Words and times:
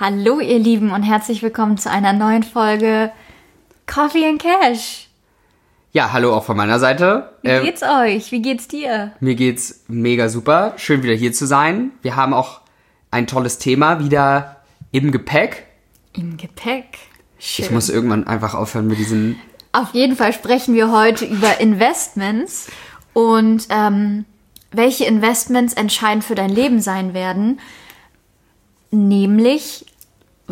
Hallo 0.00 0.40
ihr 0.40 0.58
Lieben 0.58 0.92
und 0.92 1.02
herzlich 1.02 1.42
willkommen 1.42 1.76
zu 1.76 1.90
einer 1.90 2.14
neuen 2.14 2.42
Folge 2.42 3.12
Coffee 3.86 4.26
and 4.26 4.40
Cash. 4.40 5.08
Ja, 5.92 6.10
hallo 6.10 6.34
auch 6.34 6.44
von 6.44 6.56
meiner 6.56 6.78
Seite. 6.78 7.34
Wie 7.42 7.48
ähm, 7.48 7.64
geht's 7.64 7.82
euch? 7.82 8.32
Wie 8.32 8.40
geht's 8.40 8.66
dir? 8.66 9.12
Mir 9.20 9.34
geht's 9.34 9.84
mega 9.88 10.30
super. 10.30 10.72
Schön 10.78 11.02
wieder 11.02 11.12
hier 11.12 11.34
zu 11.34 11.46
sein. 11.46 11.90
Wir 12.00 12.16
haben 12.16 12.32
auch 12.32 12.62
ein 13.10 13.26
tolles 13.26 13.58
Thema 13.58 14.02
wieder 14.02 14.62
im 14.90 15.12
Gepäck. 15.12 15.66
Im 16.14 16.38
Gepäck. 16.38 16.96
Schön. 17.38 17.66
Ich 17.66 17.70
muss 17.70 17.90
irgendwann 17.90 18.26
einfach 18.26 18.54
aufhören 18.54 18.86
mit 18.86 18.96
diesen. 18.96 19.38
Auf 19.72 19.92
jeden 19.92 20.16
Fall 20.16 20.32
sprechen 20.32 20.74
wir 20.74 20.90
heute 20.90 21.26
über 21.26 21.60
Investments 21.60 22.68
und 23.12 23.66
ähm, 23.68 24.24
welche 24.72 25.04
Investments 25.04 25.74
entscheidend 25.74 26.24
für 26.24 26.36
dein 26.36 26.48
Leben 26.48 26.80
sein 26.80 27.12
werden. 27.12 27.60
Nämlich, 28.92 29.84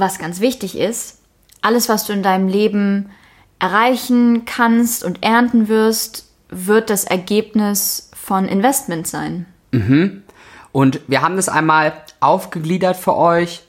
was 0.00 0.18
ganz 0.18 0.40
wichtig 0.40 0.78
ist, 0.78 1.18
alles, 1.62 1.88
was 1.88 2.06
du 2.06 2.12
in 2.12 2.22
deinem 2.22 2.48
Leben 2.48 3.10
erreichen 3.58 4.44
kannst 4.44 5.04
und 5.04 5.22
ernten 5.22 5.68
wirst, 5.68 6.28
wird 6.48 6.90
das 6.90 7.04
Ergebnis 7.04 8.10
von 8.14 8.46
Investments 8.46 9.10
sein. 9.10 9.46
Mhm. 9.72 10.22
Und 10.72 11.00
wir 11.08 11.22
haben 11.22 11.36
das 11.36 11.48
einmal 11.48 11.92
aufgegliedert 12.20 12.96
für 12.96 13.16
euch 13.16 13.62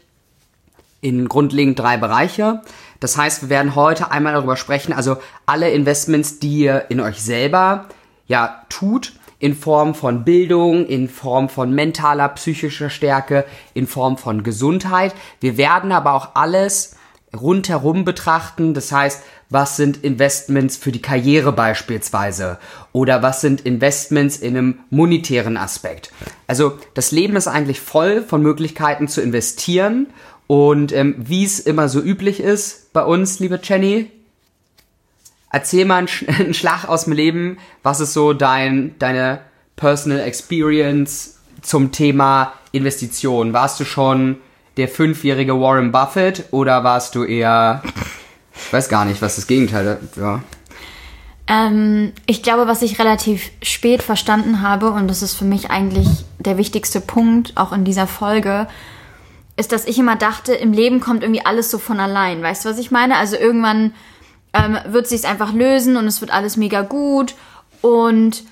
in 1.02 1.27
grundlegend 1.27 1.80
drei 1.80 1.98
Bereiche. 1.98 2.61
Das 3.00 3.17
heißt, 3.17 3.44
wir 3.44 3.50
werden 3.50 3.75
heute 3.75 4.11
einmal 4.11 4.34
darüber 4.34 4.58
sprechen, 4.58 4.91
also 4.94 5.17
alle 5.45 5.72
Investments, 5.72 6.39
die 6.39 6.59
ihr 6.59 6.86
in 6.89 7.00
euch 7.00 7.22
selber 7.22 7.86
ja 8.27 8.64
tut, 8.70 9.14
in 9.39 9.55
Form 9.55 9.95
von 9.95 10.23
Bildung, 10.25 10.85
in 10.85 11.09
Form 11.09 11.49
von 11.49 11.73
mentaler, 11.73 12.30
psychischer 12.30 12.89
Stärke, 12.89 13.45
in 13.73 13.88
Form 13.88 14.17
von 14.17 14.43
Gesundheit. 14.43 15.16
Wir 15.39 15.57
werden 15.57 15.91
aber 15.91 16.13
auch 16.13 16.35
alles 16.35 16.95
rundherum 17.35 18.05
betrachten. 18.05 18.73
Das 18.73 18.91
heißt, 18.91 19.22
was 19.49 19.77
sind 19.77 20.03
Investments 20.03 20.77
für 20.77 20.91
die 20.91 21.02
Karriere 21.02 21.52
beispielsweise? 21.52 22.59
Oder 22.91 23.23
was 23.23 23.41
sind 23.41 23.61
Investments 23.61 24.38
in 24.38 24.55
einem 24.55 24.80
monetären 24.89 25.58
Aspekt? 25.58 26.11
Also 26.47 26.77
das 26.94 27.11
Leben 27.11 27.36
ist 27.36 27.47
eigentlich 27.47 27.80
voll 27.80 28.21
von 28.21 28.44
Möglichkeiten 28.44 29.08
zu 29.08 29.21
investieren 29.21 30.08
und 30.47 30.92
ähm, 30.92 31.16
wie 31.17 31.44
es 31.44 31.59
immer 31.59 31.89
so 31.89 32.02
üblich 32.02 32.39
ist 32.39 32.92
bei 32.94 33.03
uns, 33.03 33.39
liebe 33.39 33.59
Jenny, 33.61 34.11
erzähl 35.52 35.86
mal 35.86 35.97
einen, 35.97 36.09
einen 36.39 36.53
Schlag 36.53 36.88
aus 36.88 37.05
dem 37.05 37.14
Leben. 37.14 37.58
Was 37.83 38.00
ist 38.00 38.14
so 38.14 38.33
dein, 38.33 38.95
deine 39.00 39.42
Personal 39.75 40.19
Experience 40.19 41.39
zum 41.61 41.92
Thema 41.92 42.53
Investition? 42.72 43.53
Warst 43.53 43.80
du 43.80 43.86
schon 43.86 44.38
der 44.77 44.88
fünfjährige 44.88 45.59
Warren 45.59 45.92
Buffett 45.92 46.45
oder 46.52 46.83
warst 46.83 47.16
du 47.16 47.23
eher, 47.23 47.83
ich 48.55 48.72
weiß 48.72 48.88
gar 48.89 49.05
nicht, 49.05 49.22
was 49.22 49.36
das 49.36 49.47
Gegenteil, 49.47 50.00
ja. 50.16 50.42
Ähm, 51.47 52.14
ich 52.27 52.44
glaube, 52.44 52.67
was 52.67 52.83
ich 52.83 53.00
relativ 53.00 53.50
spät 53.64 54.03
verstanden 54.03 54.61
habe, 54.61 54.92
und 54.92 55.08
das 55.08 55.23
ist 55.23 55.33
für 55.33 55.45
mich 55.45 55.72
eigentlich 55.72 56.08
der 56.38 56.58
wichtigste 56.58 57.02
Punkt, 57.02 57.58
auch 57.58 57.73
in 57.73 57.83
dieser 57.83 58.05
Folge, 58.05 58.67
ist, 59.58 59.72
dass 59.72 59.86
ich 59.86 59.97
immer 59.97 60.16
dachte, 60.16 60.53
im 60.53 60.72
Leben 60.72 61.02
kommt 61.02 61.23
irgendwie 61.23 61.45
alles 61.45 61.72
so 61.72 61.80
von 61.80 62.00
allein. 62.00 62.42
Weißt 62.42 62.64
du, 62.64 62.70
was 62.70 62.77
ich 62.77 62.92
meine? 62.92 63.17
Also 63.17 63.36
irgendwann 63.36 63.94
ähm, 64.53 64.78
wird 64.86 65.08
sich 65.08 65.28
einfach 65.28 65.53
lösen 65.53 65.97
und 65.97 66.08
es 66.08 66.22
wird 66.22 66.31
alles 66.31 66.58
mega 66.58 66.81
gut. 66.81 67.36
Und 67.81 68.44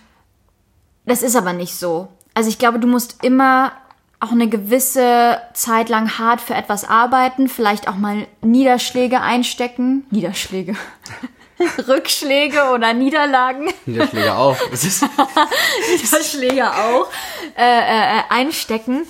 das 1.06 1.23
ist 1.23 1.36
aber 1.36 1.53
nicht 1.53 1.76
so. 1.76 2.09
Also 2.34 2.50
ich 2.50 2.59
glaube, 2.59 2.80
du 2.80 2.88
musst 2.88 3.23
immer 3.23 3.72
auch 4.20 4.31
eine 4.31 4.48
gewisse 4.48 5.40
Zeit 5.53 5.90
lang 5.90 6.18
hart 6.18 6.42
für 6.42 6.56
etwas 6.56 6.86
arbeiten, 6.86 7.50
vielleicht 7.50 7.88
auch 7.88 7.95
mal 7.95 8.28
Niederschläge 8.42 9.22
einstecken. 9.22 10.06
Niederschläge. 10.09 10.75
Rückschläge 11.88 12.72
oder 12.73 12.94
Niederlagen. 12.94 13.70
Niederschläge 13.86 14.35
auch. 14.35 14.58
Niederschläge 15.91 16.72
auch. 16.72 17.08
Äh, 17.58 17.64
äh, 17.64 18.19
äh 18.19 18.22
einstecken 18.29 19.06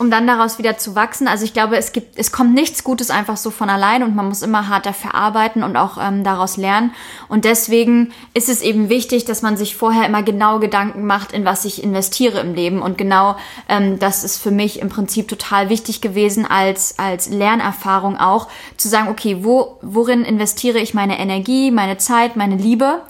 um 0.00 0.10
dann 0.10 0.26
daraus 0.26 0.56
wieder 0.56 0.78
zu 0.78 0.94
wachsen. 0.94 1.28
Also 1.28 1.44
ich 1.44 1.52
glaube, 1.52 1.76
es 1.76 1.92
gibt, 1.92 2.18
es 2.18 2.32
kommt 2.32 2.54
nichts 2.54 2.84
Gutes 2.84 3.10
einfach 3.10 3.36
so 3.36 3.50
von 3.50 3.68
allein 3.68 4.02
und 4.02 4.16
man 4.16 4.28
muss 4.28 4.40
immer 4.40 4.66
hart 4.66 4.86
dafür 4.86 5.14
arbeiten 5.14 5.62
und 5.62 5.76
auch 5.76 5.98
ähm, 6.00 6.24
daraus 6.24 6.56
lernen. 6.56 6.92
Und 7.28 7.44
deswegen 7.44 8.10
ist 8.32 8.48
es 8.48 8.62
eben 8.62 8.88
wichtig, 8.88 9.26
dass 9.26 9.42
man 9.42 9.58
sich 9.58 9.76
vorher 9.76 10.06
immer 10.06 10.22
genau 10.22 10.58
Gedanken 10.58 11.04
macht, 11.04 11.32
in 11.32 11.44
was 11.44 11.66
ich 11.66 11.84
investiere 11.84 12.40
im 12.40 12.54
Leben. 12.54 12.80
Und 12.80 12.96
genau 12.96 13.36
ähm, 13.68 13.98
das 13.98 14.24
ist 14.24 14.38
für 14.38 14.50
mich 14.50 14.80
im 14.80 14.88
Prinzip 14.88 15.28
total 15.28 15.68
wichtig 15.68 16.00
gewesen 16.00 16.46
als, 16.46 16.98
als 16.98 17.28
Lernerfahrung 17.28 18.16
auch, 18.16 18.48
zu 18.78 18.88
sagen, 18.88 19.08
okay, 19.08 19.44
wo, 19.44 19.76
worin 19.82 20.24
investiere 20.24 20.78
ich 20.78 20.94
meine 20.94 21.18
Energie, 21.18 21.70
meine 21.70 21.98
Zeit, 21.98 22.36
meine 22.36 22.56
Liebe, 22.56 23.02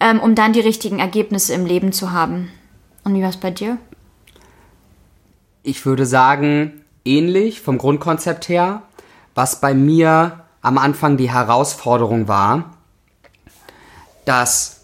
ähm, 0.00 0.18
um 0.18 0.34
dann 0.34 0.54
die 0.54 0.60
richtigen 0.60 0.98
Ergebnisse 0.98 1.52
im 1.52 1.66
Leben 1.66 1.92
zu 1.92 2.10
haben. 2.12 2.50
Und 3.04 3.14
wie 3.14 3.22
war 3.22 3.28
es 3.28 3.36
bei 3.36 3.50
dir? 3.50 3.76
Ich 5.68 5.84
würde 5.84 6.06
sagen, 6.06 6.84
ähnlich 7.04 7.60
vom 7.60 7.78
Grundkonzept 7.78 8.48
her. 8.48 8.82
Was 9.34 9.60
bei 9.60 9.74
mir 9.74 10.44
am 10.62 10.78
Anfang 10.78 11.16
die 11.16 11.30
Herausforderung 11.30 12.26
war, 12.26 12.76
dass 14.24 14.80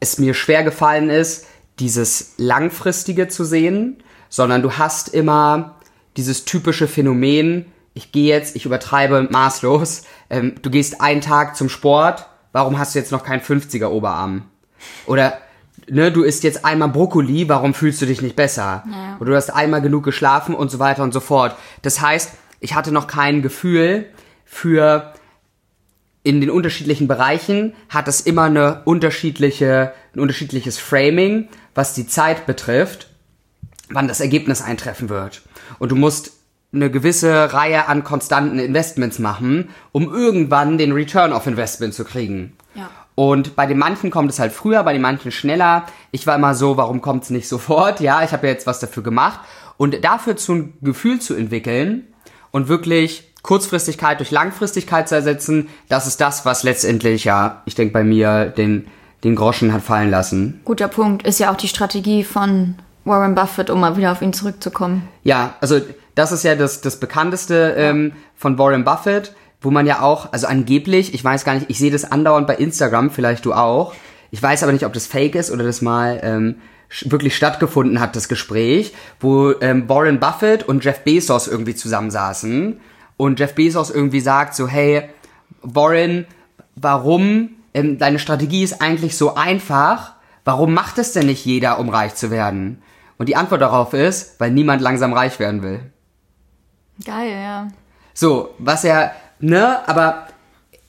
es 0.00 0.18
mir 0.18 0.34
schwer 0.34 0.64
gefallen 0.64 1.08
ist, 1.08 1.46
dieses 1.78 2.34
Langfristige 2.36 3.28
zu 3.28 3.44
sehen, 3.44 4.02
sondern 4.28 4.62
du 4.62 4.72
hast 4.72 5.08
immer 5.08 5.76
dieses 6.16 6.44
typische 6.44 6.88
Phänomen, 6.88 7.66
ich 7.94 8.12
gehe 8.12 8.28
jetzt, 8.28 8.56
ich 8.56 8.66
übertreibe 8.66 9.28
maßlos, 9.30 10.02
ähm, 10.30 10.56
du 10.62 10.70
gehst 10.70 11.00
einen 11.00 11.20
Tag 11.20 11.56
zum 11.56 11.68
Sport, 11.68 12.26
warum 12.52 12.78
hast 12.78 12.94
du 12.94 12.98
jetzt 12.98 13.12
noch 13.12 13.24
keinen 13.24 13.40
50er 13.40 13.86
Oberarm? 13.86 14.44
Oder 15.06 15.38
ne, 15.90 16.12
du 16.12 16.22
isst 16.22 16.44
jetzt 16.44 16.64
einmal 16.64 16.88
Brokkoli, 16.88 17.48
warum 17.48 17.74
fühlst 17.74 18.00
du 18.02 18.06
dich 18.06 18.22
nicht 18.22 18.36
besser? 18.36 18.84
Ja. 18.90 19.16
Oder 19.20 19.30
du 19.30 19.36
hast 19.36 19.50
einmal 19.50 19.82
genug 19.82 20.04
geschlafen 20.04 20.54
und 20.54 20.70
so 20.70 20.78
weiter 20.78 21.02
und 21.02 21.12
so 21.12 21.20
fort. 21.20 21.56
Das 21.82 22.00
heißt, 22.00 22.32
ich 22.60 22.74
hatte 22.74 22.92
noch 22.92 23.06
kein 23.06 23.42
Gefühl 23.42 24.06
für 24.44 25.14
in 26.22 26.40
den 26.40 26.50
unterschiedlichen 26.50 27.08
Bereichen 27.08 27.74
hat 27.88 28.06
es 28.06 28.20
immer 28.20 28.44
eine 28.44 28.82
unterschiedliche, 28.84 29.94
ein 30.14 30.20
unterschiedliches 30.20 30.78
Framing, 30.78 31.48
was 31.74 31.94
die 31.94 32.06
Zeit 32.06 32.46
betrifft, 32.46 33.08
wann 33.88 34.08
das 34.08 34.20
Ergebnis 34.20 34.60
eintreffen 34.60 35.08
wird. 35.08 35.42
Und 35.78 35.90
du 35.90 35.96
musst 35.96 36.32
eine 36.72 36.90
gewisse 36.90 37.52
Reihe 37.52 37.88
an 37.88 38.04
konstanten 38.04 38.58
Investments 38.58 39.18
machen, 39.18 39.70
um 39.92 40.12
irgendwann 40.12 40.78
den 40.78 40.92
Return 40.92 41.32
of 41.32 41.46
Investment 41.46 41.94
zu 41.94 42.04
kriegen. 42.04 42.52
Und 43.20 43.54
bei 43.54 43.66
den 43.66 43.76
manchen 43.76 44.10
kommt 44.10 44.30
es 44.30 44.38
halt 44.38 44.50
früher, 44.50 44.82
bei 44.82 44.94
den 44.94 45.02
manchen 45.02 45.30
schneller. 45.30 45.84
Ich 46.10 46.26
war 46.26 46.36
immer 46.36 46.54
so, 46.54 46.78
warum 46.78 47.02
kommt 47.02 47.24
es 47.24 47.28
nicht 47.28 47.48
sofort? 47.48 48.00
Ja, 48.00 48.24
ich 48.24 48.32
habe 48.32 48.46
ja 48.46 48.54
jetzt 48.54 48.66
was 48.66 48.80
dafür 48.80 49.02
gemacht. 49.02 49.40
Und 49.76 50.02
dafür 50.02 50.36
zu 50.36 50.54
ein 50.54 50.78
Gefühl 50.80 51.20
zu 51.20 51.34
entwickeln 51.34 52.06
und 52.50 52.68
wirklich 52.68 53.30
Kurzfristigkeit 53.42 54.20
durch 54.20 54.30
Langfristigkeit 54.30 55.06
zu 55.06 55.16
ersetzen, 55.16 55.68
das 55.90 56.06
ist 56.06 56.22
das, 56.22 56.46
was 56.46 56.62
letztendlich 56.62 57.24
ja, 57.24 57.60
ich 57.66 57.74
denke 57.74 57.92
bei 57.92 58.04
mir 58.04 58.46
den, 58.46 58.86
den 59.22 59.36
Groschen 59.36 59.74
hat 59.74 59.82
fallen 59.82 60.08
lassen. 60.08 60.62
Guter 60.64 60.88
Punkt. 60.88 61.26
Ist 61.26 61.40
ja 61.40 61.52
auch 61.52 61.58
die 61.58 61.68
Strategie 61.68 62.24
von 62.24 62.76
Warren 63.04 63.34
Buffett, 63.34 63.68
um 63.68 63.80
mal 63.80 63.98
wieder 63.98 64.12
auf 64.12 64.22
ihn 64.22 64.32
zurückzukommen. 64.32 65.06
Ja, 65.24 65.56
also 65.60 65.78
das 66.14 66.32
ist 66.32 66.42
ja 66.42 66.54
das, 66.54 66.80
das 66.80 66.98
bekannteste 66.98 67.74
ähm, 67.76 68.12
von 68.34 68.56
Warren 68.56 68.84
Buffett 68.84 69.34
wo 69.60 69.70
man 69.70 69.86
ja 69.86 70.00
auch, 70.00 70.32
also 70.32 70.46
angeblich, 70.46 71.14
ich 71.14 71.22
weiß 71.22 71.44
gar 71.44 71.54
nicht, 71.54 71.66
ich 71.68 71.78
sehe 71.78 71.90
das 71.90 72.10
andauernd 72.10 72.46
bei 72.46 72.56
Instagram, 72.56 73.10
vielleicht 73.10 73.44
du 73.44 73.52
auch. 73.52 73.94
Ich 74.30 74.42
weiß 74.42 74.62
aber 74.62 74.72
nicht, 74.72 74.86
ob 74.86 74.92
das 74.92 75.06
fake 75.06 75.34
ist 75.34 75.50
oder 75.50 75.64
das 75.64 75.82
mal 75.82 76.20
ähm, 76.22 76.56
wirklich 77.04 77.36
stattgefunden 77.36 78.00
hat, 78.00 78.16
das 78.16 78.28
Gespräch, 78.28 78.94
wo 79.18 79.52
ähm, 79.60 79.88
Warren 79.88 80.20
Buffett 80.20 80.62
und 80.62 80.84
Jeff 80.84 81.00
Bezos 81.00 81.46
irgendwie 81.46 81.74
zusammensaßen 81.74 82.80
und 83.16 83.38
Jeff 83.38 83.54
Bezos 83.54 83.90
irgendwie 83.90 84.20
sagt 84.20 84.54
so, 84.54 84.66
hey, 84.66 85.08
Warren, 85.62 86.26
warum, 86.74 87.50
ähm, 87.74 87.98
deine 87.98 88.18
Strategie 88.18 88.62
ist 88.62 88.80
eigentlich 88.80 89.16
so 89.16 89.34
einfach, 89.34 90.14
warum 90.44 90.72
macht 90.72 90.98
es 90.98 91.12
denn 91.12 91.26
nicht 91.26 91.44
jeder, 91.44 91.78
um 91.78 91.90
reich 91.90 92.14
zu 92.14 92.30
werden? 92.30 92.82
Und 93.18 93.28
die 93.28 93.36
Antwort 93.36 93.60
darauf 93.60 93.92
ist, 93.92 94.40
weil 94.40 94.50
niemand 94.50 94.80
langsam 94.80 95.12
reich 95.12 95.38
werden 95.38 95.62
will. 95.62 95.80
Geil, 97.04 97.30
ja. 97.30 97.68
So, 98.14 98.54
was 98.58 98.84
er, 98.84 99.12
ne, 99.40 99.88
aber 99.88 100.26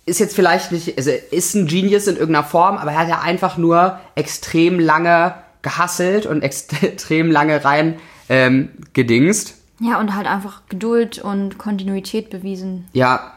ist 0.06 0.20
jetzt 0.20 0.36
vielleicht 0.36 0.72
nicht, 0.72 0.98
also 0.98 1.12
ist 1.32 1.56
ein 1.56 1.68
Genius 1.68 2.08
in 2.08 2.16
irgendeiner 2.16 2.46
Form, 2.46 2.78
aber 2.78 2.92
er 2.92 3.00
hat 3.00 3.10
ja 3.10 3.22
einfach 3.22 3.58
nur 3.58 4.00
extrem 4.16 4.80
lange 4.80 5.36
gehasselt 5.62 6.26
und 6.26 6.42
extrem 6.44 7.32
lange 7.32 7.64
rein 7.64 8.00
ähm, 8.30 8.70
gedingst. 8.94 9.56
Ja, 9.80 10.00
und 10.00 10.16
halt 10.16 10.28
einfach 10.28 10.62
Geduld 10.70 11.20
und 11.20 11.58
Kontinuität 11.58 12.30
bewiesen. 12.30 12.88
Ja. 12.94 13.34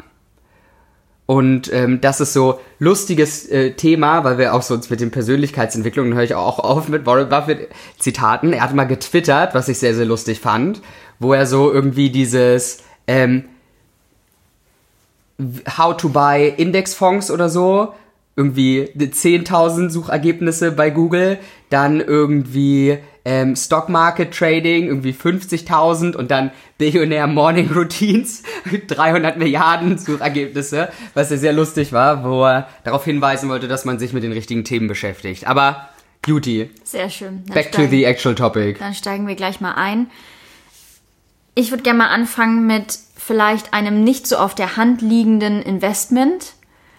Und 1.26 1.72
ähm, 1.72 2.02
das 2.02 2.20
ist 2.20 2.34
so 2.34 2.60
lustiges 2.78 3.48
äh, 3.48 3.72
Thema, 3.72 4.24
weil 4.24 4.36
wir 4.36 4.52
auch 4.52 4.60
so 4.60 4.78
mit 4.90 5.00
den 5.00 5.10
Persönlichkeitsentwicklungen 5.10 6.12
höre 6.12 6.24
ich 6.24 6.34
auch 6.34 6.58
auf 6.58 6.88
mit 6.88 7.06
Warren 7.06 7.30
Buffett 7.30 7.70
Zitaten. 7.98 8.52
Er 8.52 8.62
hat 8.62 8.74
mal 8.74 8.84
getwittert, 8.84 9.54
was 9.54 9.68
ich 9.68 9.78
sehr, 9.78 9.94
sehr 9.94 10.04
lustig 10.04 10.40
fand, 10.40 10.82
wo 11.18 11.32
er 11.32 11.46
so 11.46 11.72
irgendwie 11.72 12.10
dieses 12.10 12.82
ähm, 13.06 13.44
How 15.76 15.96
to 15.96 16.08
buy 16.08 16.52
Indexfonds 16.56 17.30
oder 17.30 17.48
so, 17.48 17.94
irgendwie 18.36 18.88
10.000 18.96 19.90
Suchergebnisse 19.90 20.72
bei 20.72 20.90
Google, 20.90 21.38
dann 21.70 22.00
irgendwie 22.00 22.98
ähm, 23.24 23.56
Stock 23.56 23.88
Market 23.88 24.34
Trading, 24.34 24.86
irgendwie 24.86 25.12
50.000 25.12 26.14
und 26.14 26.30
dann 26.30 26.50
Billionaire 26.78 27.26
Morning 27.26 27.70
Routines, 27.72 28.42
300 28.86 29.38
Milliarden 29.38 29.98
Suchergebnisse, 29.98 30.88
was 31.14 31.30
ja 31.30 31.36
sehr 31.36 31.52
lustig 31.52 31.92
war, 31.92 32.24
wo 32.24 32.44
er 32.44 32.68
darauf 32.84 33.04
hinweisen 33.04 33.48
wollte, 33.48 33.68
dass 33.68 33.84
man 33.84 33.98
sich 33.98 34.12
mit 34.12 34.22
den 34.22 34.32
richtigen 34.32 34.64
Themen 34.64 34.88
beschäftigt. 34.88 35.46
Aber 35.46 35.88
Beauty. 36.22 36.70
Sehr 36.84 37.10
schön. 37.10 37.44
Dann 37.46 37.54
Back 37.54 37.72
to 37.72 37.86
the 37.86 38.04
actual 38.04 38.34
topic. 38.34 38.78
Dann 38.78 38.94
steigen 38.94 39.26
wir 39.26 39.34
gleich 39.34 39.60
mal 39.60 39.72
ein. 39.72 40.10
Ich 41.54 41.70
würde 41.70 41.82
gerne 41.82 41.98
mal 41.98 42.08
anfangen 42.08 42.66
mit 42.66 42.98
vielleicht 43.16 43.72
einem 43.72 44.04
nicht 44.04 44.26
so 44.26 44.36
auf 44.36 44.54
der 44.54 44.76
Hand 44.76 45.02
liegenden 45.02 45.62
Investment, 45.62 46.52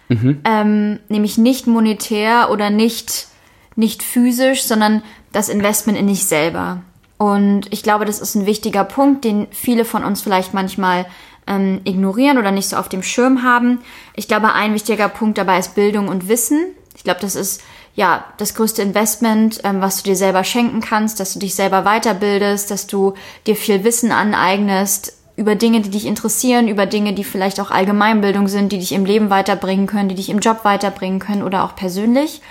mhm. 0.08 0.40
ähm, 0.44 0.98
nämlich 1.08 1.38
nicht 1.38 1.66
monetär 1.66 2.50
oder 2.50 2.70
nicht, 2.70 3.28
nicht 3.76 4.02
physisch, 4.02 4.64
sondern 4.64 5.02
das 5.32 5.48
Investment 5.48 5.98
in 5.98 6.06
dich 6.06 6.24
selber. 6.24 6.82
Und 7.18 7.72
ich 7.72 7.82
glaube, 7.82 8.04
das 8.04 8.20
ist 8.20 8.34
ein 8.34 8.46
wichtiger 8.46 8.84
Punkt, 8.84 9.24
den 9.24 9.46
viele 9.50 9.84
von 9.84 10.04
uns 10.04 10.20
vielleicht 10.20 10.52
manchmal 10.52 11.06
ähm, 11.46 11.80
ignorieren 11.84 12.38
oder 12.38 12.50
nicht 12.50 12.68
so 12.68 12.76
auf 12.76 12.88
dem 12.88 13.02
Schirm 13.02 13.42
haben. 13.42 13.80
Ich 14.14 14.28
glaube, 14.28 14.52
ein 14.52 14.74
wichtiger 14.74 15.08
Punkt 15.08 15.38
dabei 15.38 15.58
ist 15.58 15.74
Bildung 15.74 16.08
und 16.08 16.28
Wissen. 16.28 16.66
Ich 16.96 17.04
glaube, 17.04 17.20
das 17.20 17.36
ist 17.36 17.62
ja 17.96 18.24
das 18.36 18.54
größte 18.54 18.82
Investment, 18.82 19.60
ähm, 19.64 19.80
was 19.80 20.02
du 20.02 20.10
dir 20.10 20.16
selber 20.16 20.44
schenken 20.44 20.80
kannst, 20.80 21.18
dass 21.18 21.32
du 21.32 21.40
dich 21.40 21.54
selber 21.54 21.82
weiterbildest, 21.84 22.70
dass 22.70 22.86
du 22.86 23.14
dir 23.46 23.56
viel 23.56 23.82
Wissen 23.82 24.12
aneignest 24.12 25.14
über 25.36 25.54
Dinge, 25.54 25.80
die 25.80 25.90
dich 25.90 26.06
interessieren, 26.06 26.68
über 26.68 26.86
Dinge, 26.86 27.12
die 27.12 27.24
vielleicht 27.24 27.60
auch 27.60 27.70
Allgemeinbildung 27.70 28.48
sind, 28.48 28.72
die 28.72 28.78
dich 28.78 28.92
im 28.92 29.04
Leben 29.04 29.28
weiterbringen 29.28 29.86
können, 29.86 30.08
die 30.08 30.14
dich 30.14 30.30
im 30.30 30.38
Job 30.38 30.64
weiterbringen 30.64 31.18
können 31.18 31.42
oder 31.42 31.64
auch 31.64 31.74
persönlich. 31.74 32.42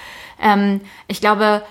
Ähm, 0.42 0.82
ich 1.08 1.22
glaube, 1.22 1.64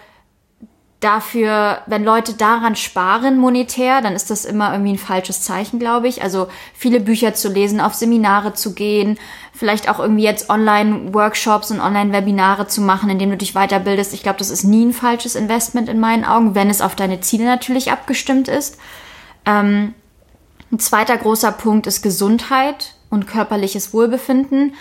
dafür, 1.04 1.82
wenn 1.86 2.02
Leute 2.02 2.32
daran 2.32 2.76
sparen 2.76 3.36
monetär, 3.36 4.00
dann 4.00 4.14
ist 4.14 4.30
das 4.30 4.44
immer 4.46 4.72
irgendwie 4.72 4.92
ein 4.92 4.98
falsches 4.98 5.42
Zeichen, 5.42 5.78
glaube 5.78 6.08
ich. 6.08 6.22
Also 6.22 6.48
viele 6.72 6.98
Bücher 7.00 7.34
zu 7.34 7.48
lesen, 7.48 7.80
auf 7.80 7.92
Seminare 7.94 8.54
zu 8.54 8.74
gehen, 8.74 9.18
vielleicht 9.52 9.90
auch 9.90 9.98
irgendwie 9.98 10.24
jetzt 10.24 10.48
Online-Workshops 10.48 11.70
und 11.70 11.80
Online-Webinare 11.80 12.66
zu 12.68 12.80
machen, 12.80 13.10
indem 13.10 13.30
du 13.30 13.36
dich 13.36 13.52
weiterbildest. 13.52 14.14
Ich 14.14 14.22
glaube, 14.22 14.38
das 14.38 14.48
ist 14.48 14.64
nie 14.64 14.86
ein 14.86 14.94
falsches 14.94 15.34
Investment 15.34 15.90
in 15.90 16.00
meinen 16.00 16.24
Augen, 16.24 16.54
wenn 16.54 16.70
es 16.70 16.80
auf 16.80 16.96
deine 16.96 17.20
Ziele 17.20 17.44
natürlich 17.44 17.92
abgestimmt 17.92 18.48
ist. 18.48 18.78
Ähm, 19.44 19.94
ein 20.72 20.78
zweiter 20.78 21.18
großer 21.18 21.52
Punkt 21.52 21.86
ist 21.86 22.02
Gesundheit 22.02 22.94
und 23.10 23.26
körperliches 23.26 23.92
Wohlbefinden 23.92 24.72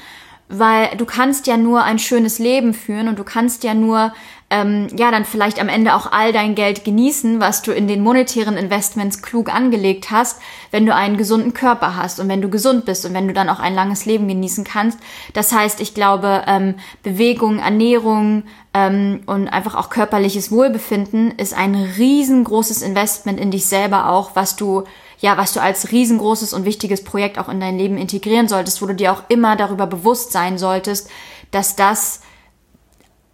weil 0.60 0.96
du 0.98 1.06
kannst 1.06 1.48
ja 1.48 1.58
nur 1.58 1.84
ein 1.84 2.00
schönes 2.00 2.40
Leben 2.40 2.74
führen 2.74 3.08
und 3.08 3.20
du 3.20 3.24
kannst 3.24 3.64
ja 3.64 3.74
nur 3.74 4.14
ähm, 4.54 4.88
ja 4.96 5.10
dann 5.10 5.26
vielleicht 5.26 5.60
am 5.60 5.68
Ende 5.68 5.96
auch 5.96 6.12
all 6.12 6.32
dein 6.32 6.54
Geld 6.54 6.86
genießen, 6.86 7.40
was 7.40 7.64
du 7.64 7.72
in 7.72 7.88
den 7.88 8.04
monetären 8.04 8.56
Investments 8.56 9.24
klug 9.24 9.54
angelegt 9.54 10.12
hast, 10.12 10.40
wenn 10.70 10.86
du 10.86 10.94
einen 10.94 11.18
gesunden 11.18 11.54
Körper 11.56 11.96
hast 11.96 12.20
und 12.20 12.30
wenn 12.30 12.42
du 12.42 12.50
gesund 12.50 12.86
bist 12.86 13.04
und 13.06 13.16
wenn 13.16 13.28
du 13.28 13.34
dann 13.34 13.50
auch 13.50 13.60
ein 13.60 13.74
langes 13.74 14.06
Leben 14.06 14.28
genießen 14.28 14.64
kannst. 14.64 15.00
Das 15.34 15.52
heißt, 15.52 15.82
ich 15.82 15.96
glaube, 15.96 16.44
ähm, 16.46 16.76
Bewegung, 17.02 17.58
Ernährung 17.58 18.44
ähm, 18.76 19.22
und 19.26 19.48
einfach 19.48 19.74
auch 19.74 19.90
körperliches 19.90 20.52
Wohlbefinden 20.52 21.32
ist 21.32 21.58
ein 21.58 21.74
riesengroßes 21.74 22.84
Investment 22.84 23.40
in 23.40 23.50
dich 23.50 23.66
selber 23.66 24.10
auch, 24.10 24.36
was 24.36 24.56
du 24.56 24.84
ja, 25.24 25.38
was 25.38 25.54
du 25.54 25.62
als 25.62 25.94
riesengroßes 25.94 26.52
und 26.52 26.66
wichtiges 26.66 27.02
Projekt 27.02 27.40
auch 27.40 27.48
in 27.48 27.62
dein 27.62 27.78
Leben 27.78 27.98
integrieren 27.98 28.50
solltest, 28.50 28.82
wo 28.82 28.88
du 28.88 28.94
dir 28.94 29.14
auch 29.14 29.24
immer 29.30 29.56
darüber 29.56 29.88
bewusst 29.88 30.34
sein 30.34 30.58
solltest, 30.58 31.10
dass 31.52 31.78
das 31.78 32.20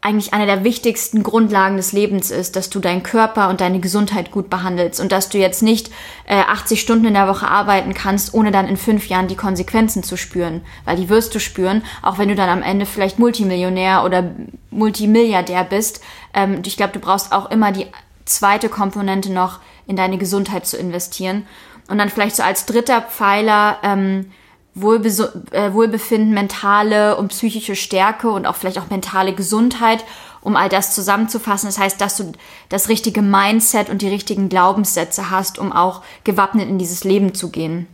eigentlich 0.01 0.35
eine 0.35 0.45
der 0.45 0.63
wichtigsten 0.63 1.23
Grundlagen 1.23 1.77
des 1.77 1.91
Lebens 1.91 2.29
ist, 2.29 2.55
dass 2.55 2.69
du 2.69 2.79
deinen 2.79 3.01
Körper 3.01 3.49
und 3.49 3.59
deine 3.59 3.79
Gesundheit 3.79 4.29
gut 4.29 4.51
behandelst 4.51 4.99
und 4.99 5.11
dass 5.11 5.29
du 5.29 5.39
jetzt 5.39 5.63
nicht 5.63 5.89
äh, 6.27 6.39
80 6.39 6.79
Stunden 6.79 7.05
in 7.05 7.15
der 7.15 7.27
Woche 7.27 7.47
arbeiten 7.47 7.95
kannst, 7.95 8.35
ohne 8.35 8.51
dann 8.51 8.67
in 8.67 8.77
fünf 8.77 9.07
Jahren 9.07 9.27
die 9.27 9.35
Konsequenzen 9.35 10.03
zu 10.03 10.15
spüren, 10.15 10.61
weil 10.85 10.95
die 10.95 11.09
wirst 11.09 11.33
du 11.33 11.39
spüren, 11.39 11.81
auch 12.03 12.19
wenn 12.19 12.29
du 12.29 12.35
dann 12.35 12.49
am 12.49 12.61
Ende 12.61 12.85
vielleicht 12.85 13.17
Multimillionär 13.17 14.03
oder 14.05 14.29
Multimilliardär 14.69 15.63
bist. 15.63 16.01
Ähm, 16.35 16.61
ich 16.63 16.77
glaube, 16.77 16.93
du 16.93 16.99
brauchst 16.99 17.31
auch 17.31 17.49
immer 17.49 17.71
die 17.71 17.87
zweite 18.25 18.69
Komponente 18.69 19.33
noch 19.33 19.59
in 19.87 19.95
deine 19.95 20.19
Gesundheit 20.19 20.67
zu 20.67 20.77
investieren. 20.77 21.47
Und 21.89 21.97
dann 21.97 22.09
vielleicht 22.09 22.35
so 22.35 22.43
als 22.43 22.65
dritter 22.65 23.01
Pfeiler 23.01 23.77
ähm, 23.83 24.31
Wohlbe 24.75 25.09
äh, 25.51 25.73
Wohlbefinden, 25.73 26.33
mentale 26.33 27.17
und 27.17 27.29
psychische 27.29 27.75
Stärke 27.75 28.29
und 28.29 28.45
auch 28.45 28.55
vielleicht 28.55 28.77
auch 28.79 28.89
mentale 28.89 29.33
Gesundheit, 29.33 30.05
um 30.41 30.55
all 30.55 30.69
das 30.69 30.95
zusammenzufassen. 30.95 31.67
Das 31.67 31.79
heißt, 31.79 31.99
dass 31.99 32.17
du 32.17 32.31
das 32.69 32.87
richtige 32.87 33.21
Mindset 33.21 33.89
und 33.89 34.01
die 34.01 34.07
richtigen 34.09 34.47
Glaubenssätze 34.47 35.29
hast, 35.29 35.59
um 35.59 35.71
auch 35.71 36.03
gewappnet 36.23 36.69
in 36.69 36.77
dieses 36.77 37.03
Leben 37.03 37.33
zu 37.33 37.49
gehen. 37.49 37.87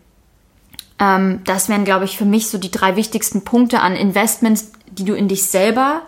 Ähm, 1.00 1.42
das 1.45 1.69
wären, 1.69 1.86
glaube 1.86 2.06
ich, 2.06 2.18
für 2.18 2.25
mich 2.25 2.50
so 2.50 2.57
die 2.57 2.71
drei 2.71 2.95
wichtigsten 2.95 3.44
Punkte 3.44 3.81
an 3.81 3.95
Investments, 3.95 4.71
die 4.92 5.06
du 5.06 5.13
in 5.13 5.27
dich 5.27 5.44
selber 5.44 6.01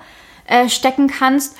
äh, 0.45 0.69
stecken 0.69 1.07
kannst 1.07 1.55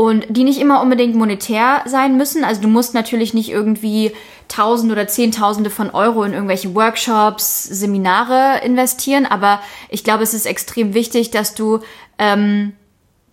und 0.00 0.24
die 0.30 0.44
nicht 0.44 0.58
immer 0.58 0.80
unbedingt 0.80 1.14
monetär 1.14 1.82
sein 1.84 2.16
müssen. 2.16 2.42
Also 2.42 2.62
du 2.62 2.68
musst 2.68 2.94
natürlich 2.94 3.34
nicht 3.34 3.50
irgendwie 3.50 4.12
Tausende 4.48 4.94
oder 4.94 5.06
Zehntausende 5.06 5.68
von 5.68 5.90
Euro 5.90 6.24
in 6.24 6.32
irgendwelche 6.32 6.74
Workshops, 6.74 7.64
Seminare 7.64 8.64
investieren, 8.64 9.26
aber 9.26 9.60
ich 9.90 10.02
glaube, 10.02 10.22
es 10.22 10.32
ist 10.32 10.46
extrem 10.46 10.94
wichtig, 10.94 11.32
dass 11.32 11.54
du 11.54 11.80
ähm, 12.18 12.72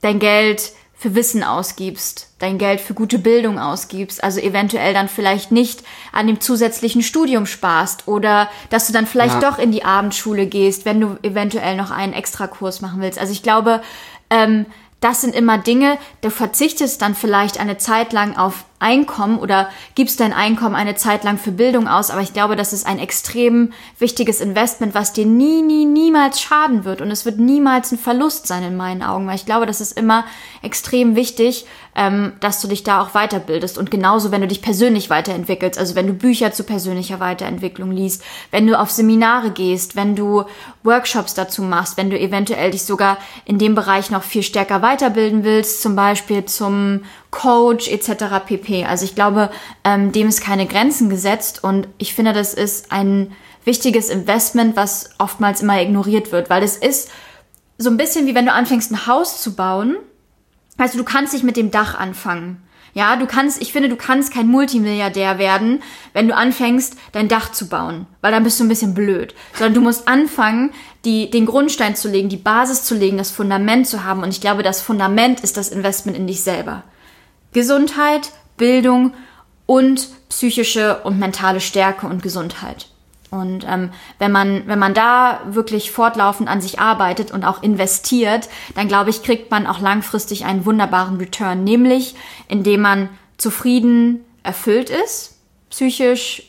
dein 0.02 0.20
Geld 0.20 0.74
für 0.94 1.16
Wissen 1.16 1.42
ausgibst, 1.42 2.34
dein 2.38 2.58
Geld 2.58 2.82
für 2.82 2.94
gute 2.94 3.20
Bildung 3.20 3.60
ausgibst, 3.60 4.22
also 4.22 4.42
eventuell 4.42 4.94
dann 4.94 5.08
vielleicht 5.08 5.54
nicht 5.54 5.84
an 6.12 6.28
dem 6.28 6.42
zusätzlichen 6.42 7.02
Studium 7.02 7.46
sparst 7.46 8.10
oder 8.10 8.50
dass 8.72 8.88
du 8.88 8.94
dann 8.94 9.08
vielleicht 9.08 9.42
ja. 9.42 9.50
doch 9.52 9.58
in 9.58 9.72
die 9.72 9.86
Abendschule 9.86 10.48
gehst, 10.48 10.84
wenn 10.84 11.00
du 11.00 11.18
eventuell 11.24 11.78
noch 11.78 11.92
einen 11.92 12.12
Extrakurs 12.12 12.82
machen 12.82 13.00
willst. 13.00 13.20
Also 13.20 13.32
ich 13.32 13.42
glaube, 13.42 13.82
ähm, 14.30 14.66
das 15.00 15.22
sind 15.22 15.36
immer 15.36 15.58
Dinge, 15.58 15.98
du 16.22 16.30
verzichtest 16.30 17.02
dann 17.02 17.16
vielleicht 17.16 17.60
eine 17.60 17.78
Zeit 17.78 18.14
lang 18.14 18.36
auf 18.36 18.66
Einkommen 18.80 19.40
oder 19.40 19.70
gibst 19.96 20.20
dein 20.20 20.34
Einkommen 20.34 20.76
eine 20.76 20.94
Zeit 20.94 21.24
lang 21.24 21.40
für 21.40 21.52
Bildung 21.52 21.88
aus, 21.88 22.12
aber 22.12 22.22
ich 22.22 22.34
glaube, 22.34 22.56
das 22.56 22.74
ist 22.74 22.86
ein 22.86 23.00
extrem 23.00 23.74
wichtiges 23.98 24.40
Investment, 24.40 24.94
was 24.94 25.14
dir 25.14 25.26
nie, 25.26 25.64
nie, 25.64 25.86
niemals 25.86 26.40
schaden 26.40 26.86
wird 26.86 27.02
und 27.02 27.10
es 27.10 27.26
wird 27.26 27.40
niemals 27.40 27.92
ein 27.92 27.98
Verlust 27.98 28.46
sein 28.46 28.62
in 28.62 28.78
meinen 28.78 29.02
Augen, 29.02 29.26
weil 29.26 29.36
ich 29.36 29.48
glaube, 29.48 29.66
das 29.66 29.82
ist 29.82 29.98
immer 29.98 30.26
extrem 30.62 31.16
wichtig, 31.16 31.66
ähm, 31.96 32.34
dass 32.40 32.62
du 32.62 32.68
dich 32.68 32.84
da 32.84 33.02
auch 33.02 33.14
weiterbildest 33.14 33.80
und 33.80 33.90
genauso, 33.90 34.32
wenn 34.32 34.42
du 34.42 34.48
dich 34.48 34.62
persönlich 34.62 35.10
weiterentwickelst, 35.10 35.80
also 35.80 35.96
wenn 35.96 36.06
du 36.06 36.14
Bücher 36.14 36.52
zu 36.52 36.64
persönlicher 36.64 37.20
Weiterentwicklung 37.20 37.90
liest, 37.90 38.24
wenn 38.52 38.68
du 38.68 38.80
auf 38.80 38.92
Seminare 38.92 39.50
gehst, 39.50 39.96
wenn 39.96 40.16
du 40.16 40.44
Workshops 40.84 41.34
dazu 41.34 41.64
machst, 41.64 41.98
wenn 41.98 42.12
du 42.12 42.20
eventuell 42.20 42.70
dich 42.70 42.84
sogar 42.84 43.18
in 43.46 43.58
dem 43.58 43.74
Bereich 43.74 44.12
noch 44.12 44.22
viel 44.22 44.44
stärker 44.44 44.84
weiterbilden 44.84 45.44
willst, 45.44 45.82
zum 45.82 45.96
Beispiel 45.96 46.46
zum 46.46 47.02
Coach 47.32 47.90
etc. 47.90 48.26
pp. 48.46 48.86
Also 48.86 49.06
ich 49.06 49.16
glaube, 49.16 49.50
ähm, 49.84 50.12
dem 50.12 50.28
ist 50.28 50.42
keine 50.42 50.66
Grenzen 50.66 51.10
gesetzt 51.10 51.64
und 51.64 51.88
ich 51.98 52.14
finde, 52.14 52.34
das 52.34 52.54
ist 52.54 52.92
ein 52.92 53.34
wichtiges 53.64 54.10
Investment, 54.10 54.76
was 54.76 55.12
oftmals 55.18 55.62
immer 55.62 55.82
ignoriert 55.82 56.32
wird, 56.32 56.50
weil 56.50 56.64
es 56.64 56.78
ist 56.78 57.10
so 57.78 57.90
ein 57.90 57.98
bisschen 57.98 58.26
wie 58.26 58.36
wenn 58.36 58.46
du 58.46 58.54
anfängst 58.54 58.92
ein 58.92 59.08
Haus 59.08 59.42
zu 59.42 59.56
bauen. 59.56 59.98
Also 60.78 60.98
du 60.98 61.04
kannst 61.04 61.34
nicht 61.34 61.44
mit 61.44 61.58
dem 61.58 61.72
Dach 61.72 61.96
anfangen. 61.96 62.64
Ja, 62.94 63.16
du 63.16 63.28
kannst, 63.28 63.62
ich 63.62 63.74
finde, 63.74 63.90
du 63.90 63.96
kannst 63.96 64.34
kein 64.34 64.48
Multimilliardär 64.48 65.38
werden, 65.38 65.84
wenn 66.14 66.28
du 66.28 66.36
anfängst, 66.36 66.98
dein 67.12 67.28
Dach 67.28 67.52
zu 67.52 67.70
bauen, 67.70 68.08
weil 68.22 68.32
dann 68.32 68.44
bist 68.44 68.60
du 68.60 68.64
ein 68.64 68.70
bisschen 68.70 68.96
blöd. 68.96 69.36
Sondern 69.54 69.76
du 69.76 69.82
musst 69.82 70.08
anfangen, 70.08 70.72
die, 71.06 71.30
den 71.30 71.46
Grundstein 71.46 71.96
zu 71.96 72.10
legen, 72.10 72.30
die 72.30 72.38
Basis 72.38 72.84
zu 72.84 72.96
legen, 72.96 73.18
das 73.18 73.30
Fundament 73.30 73.86
zu 73.86 74.04
haben. 74.04 74.24
Und 74.24 74.30
ich 74.30 74.42
glaube, 74.42 74.64
das 74.64 74.82
Fundament 74.82 75.42
ist 75.42 75.58
das 75.58 75.70
Investment 75.70 76.18
in 76.18 76.26
dich 76.26 76.42
selber. 76.42 76.84
Gesundheit, 77.54 78.32
Bildung 78.58 79.14
und 79.66 80.08
psychische 80.30 81.00
und 81.04 81.20
mentale 81.20 81.60
Stärke 81.60 82.08
und 82.08 82.22
Gesundheit. 82.24 82.88
Und 83.30 83.66
ähm, 83.68 83.92
wenn 84.20 84.32
man 84.32 84.68
wenn 84.68 84.80
man 84.80 84.94
da 84.94 85.42
wirklich 85.50 85.92
fortlaufend 85.92 86.48
an 86.50 86.62
sich 86.62 86.80
arbeitet 86.80 87.32
und 87.32 87.44
auch 87.44 87.62
investiert, 87.62 88.48
dann 88.76 88.88
glaube 88.88 89.10
ich 89.10 89.22
kriegt 89.22 89.52
man 89.52 89.68
auch 89.68 89.82
langfristig 89.82 90.46
einen 90.46 90.66
wunderbaren 90.66 91.18
Return, 91.18 91.64
nämlich 91.66 92.16
indem 92.48 92.82
man 92.82 93.10
zufrieden, 93.38 94.24
erfüllt 94.44 94.90
ist, 94.90 95.40
psychisch, 95.70 96.44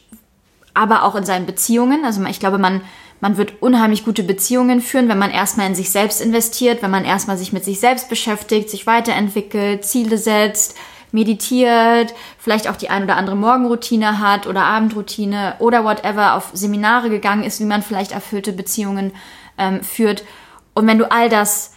aber 0.73 1.02
auch 1.02 1.17
in 1.17 1.25
seinen 1.25 1.47
Beziehungen. 1.47 2.05
Also 2.05 2.25
ich 2.25 2.38
glaube, 2.38 2.59
man 2.59 2.83
man 3.21 3.37
wird 3.37 3.63
unheimlich 3.63 4.05
gute 4.05 4.23
Beziehungen 4.23 4.81
führen, 4.81 5.09
wenn 5.09 5.19
man 5.19 5.31
erstmal 5.31 5.67
in 5.67 5.75
sich 5.75 5.91
selbst 5.91 6.21
investiert, 6.21 6.83
wenn 6.83 6.91
man 6.91 7.05
erstmal 7.05 7.37
sich 7.37 7.53
mit 7.53 7.65
sich 7.65 7.81
selbst 7.81 8.09
beschäftigt, 8.09 8.71
sich 8.71 8.87
weiterentwickelt, 8.87 9.85
Ziele 9.85 10.19
setzt, 10.19 10.77
meditiert, 11.11 12.15
vielleicht 12.39 12.69
auch 12.69 12.77
die 12.77 12.91
ein 12.91 13.05
oder 13.05 13.17
andere 13.17 13.37
Morgenroutine 13.37 14.21
hat 14.21 14.47
oder 14.47 14.65
Abendroutine 14.65 15.55
oder 15.59 15.85
whatever, 15.85 16.35
auf 16.35 16.51
Seminare 16.53 17.11
gegangen 17.11 17.45
ist, 17.45 17.61
wie 17.61 17.65
man 17.65 17.83
vielleicht 17.83 18.13
erfüllte 18.13 18.53
Beziehungen 18.53 19.13
ähm, 19.57 19.83
führt. 19.83 20.25
Und 20.75 20.87
wenn 20.87 20.99
du 20.99 21.11
all 21.11 21.29
das 21.29 21.73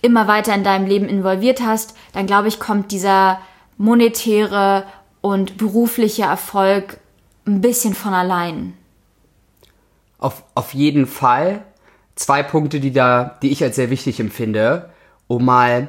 immer 0.00 0.28
weiter 0.28 0.54
in 0.54 0.64
deinem 0.64 0.86
Leben 0.86 1.08
involviert 1.08 1.60
hast, 1.60 1.96
dann 2.12 2.26
glaube 2.26 2.48
ich, 2.48 2.60
kommt 2.60 2.92
dieser 2.92 3.40
monetäre 3.76 4.84
und 5.20 5.58
berufliche 5.58 6.22
Erfolg 6.22 6.98
ein 7.46 7.60
bisschen 7.60 7.94
von 7.94 8.14
allein. 8.14 8.74
Auf, 10.18 10.42
auf 10.54 10.74
jeden 10.74 11.06
Fall 11.06 11.62
zwei 12.16 12.42
Punkte, 12.42 12.80
die 12.80 12.92
da, 12.92 13.38
die 13.42 13.50
ich 13.50 13.62
als 13.62 13.76
sehr 13.76 13.90
wichtig 13.90 14.18
empfinde, 14.20 14.90
um 15.28 15.44
mal, 15.44 15.88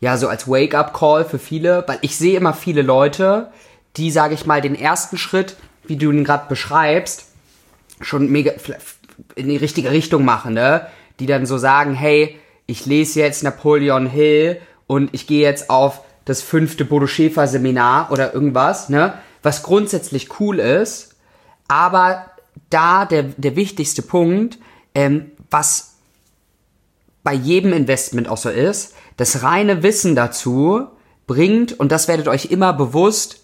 ja, 0.00 0.16
so 0.16 0.28
als 0.28 0.48
Wake-up-Call 0.48 1.24
für 1.24 1.38
viele, 1.38 1.84
weil 1.86 1.98
ich 2.02 2.16
sehe 2.16 2.36
immer 2.36 2.54
viele 2.54 2.82
Leute, 2.82 3.50
die, 3.96 4.10
sage 4.10 4.34
ich 4.34 4.46
mal, 4.46 4.60
den 4.60 4.74
ersten 4.74 5.18
Schritt, 5.18 5.56
wie 5.84 5.96
du 5.96 6.10
ihn 6.10 6.24
gerade 6.24 6.48
beschreibst, 6.48 7.26
schon 8.00 8.30
mega 8.30 8.52
in 9.34 9.48
die 9.48 9.56
richtige 9.56 9.90
Richtung 9.90 10.24
machen, 10.24 10.54
ne? 10.54 10.86
Die 11.20 11.26
dann 11.26 11.46
so 11.46 11.58
sagen, 11.58 11.94
hey, 11.94 12.38
ich 12.66 12.86
lese 12.86 13.20
jetzt 13.20 13.42
Napoleon 13.42 14.06
Hill 14.06 14.60
und 14.86 15.12
ich 15.12 15.26
gehe 15.26 15.42
jetzt 15.42 15.70
auf 15.70 16.02
das 16.24 16.42
fünfte 16.42 16.84
Bodo 16.84 17.06
Schäfer 17.06 17.46
Seminar 17.46 18.10
oder 18.10 18.32
irgendwas, 18.32 18.88
ne? 18.88 19.14
Was 19.42 19.62
grundsätzlich 19.62 20.40
cool 20.40 20.58
ist, 20.58 21.16
aber 21.68 22.31
da 22.70 23.04
der, 23.04 23.24
der 23.24 23.56
wichtigste 23.56 24.02
Punkt, 24.02 24.58
ähm, 24.94 25.30
was 25.50 25.94
bei 27.22 27.34
jedem 27.34 27.72
Investment 27.72 28.28
auch 28.28 28.36
so 28.36 28.48
ist, 28.48 28.94
das 29.16 29.42
reine 29.42 29.82
Wissen 29.82 30.14
dazu 30.14 30.86
bringt, 31.26 31.78
und 31.78 31.92
das 31.92 32.08
werdet 32.08 32.28
euch 32.28 32.46
immer 32.46 32.72
bewusst, 32.72 33.40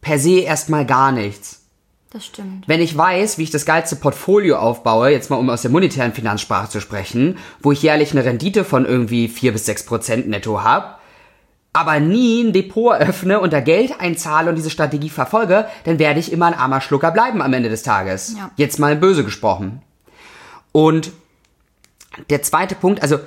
per 0.00 0.18
se 0.18 0.40
erstmal 0.40 0.84
gar 0.84 1.12
nichts. 1.12 1.62
Das 2.10 2.26
stimmt. 2.26 2.68
Wenn 2.68 2.80
ich 2.80 2.96
weiß, 2.96 3.38
wie 3.38 3.42
ich 3.42 3.50
das 3.50 3.66
geilste 3.66 3.96
Portfolio 3.96 4.58
aufbaue, 4.58 5.10
jetzt 5.10 5.30
mal 5.30 5.36
um 5.36 5.50
aus 5.50 5.62
der 5.62 5.70
monetären 5.70 6.12
Finanzsprache 6.12 6.68
zu 6.68 6.80
sprechen, 6.80 7.38
wo 7.60 7.72
ich 7.72 7.82
jährlich 7.82 8.12
eine 8.12 8.24
Rendite 8.24 8.64
von 8.64 8.86
irgendwie 8.86 9.26
vier 9.28 9.52
bis 9.52 9.66
sechs 9.66 9.84
Prozent 9.84 10.28
netto 10.28 10.62
habe, 10.62 10.94
aber 11.74 12.00
nie 12.00 12.44
ein 12.44 12.52
Depot 12.52 12.94
öffne 12.94 13.40
und 13.40 13.52
da 13.52 13.60
Geld 13.60 14.00
einzahle 14.00 14.48
und 14.48 14.56
diese 14.56 14.70
Strategie 14.70 15.10
verfolge, 15.10 15.66
dann 15.84 15.98
werde 15.98 16.20
ich 16.20 16.32
immer 16.32 16.46
ein 16.46 16.54
armer 16.54 16.80
Schlucker 16.80 17.10
bleiben 17.10 17.42
am 17.42 17.52
Ende 17.52 17.68
des 17.68 17.82
Tages. 17.82 18.36
Ja. 18.38 18.50
Jetzt 18.56 18.78
mal 18.78 18.96
böse 18.96 19.24
gesprochen. 19.24 19.82
Und 20.72 21.12
der 22.30 22.42
zweite 22.42 22.76
Punkt, 22.76 23.02
also 23.02 23.18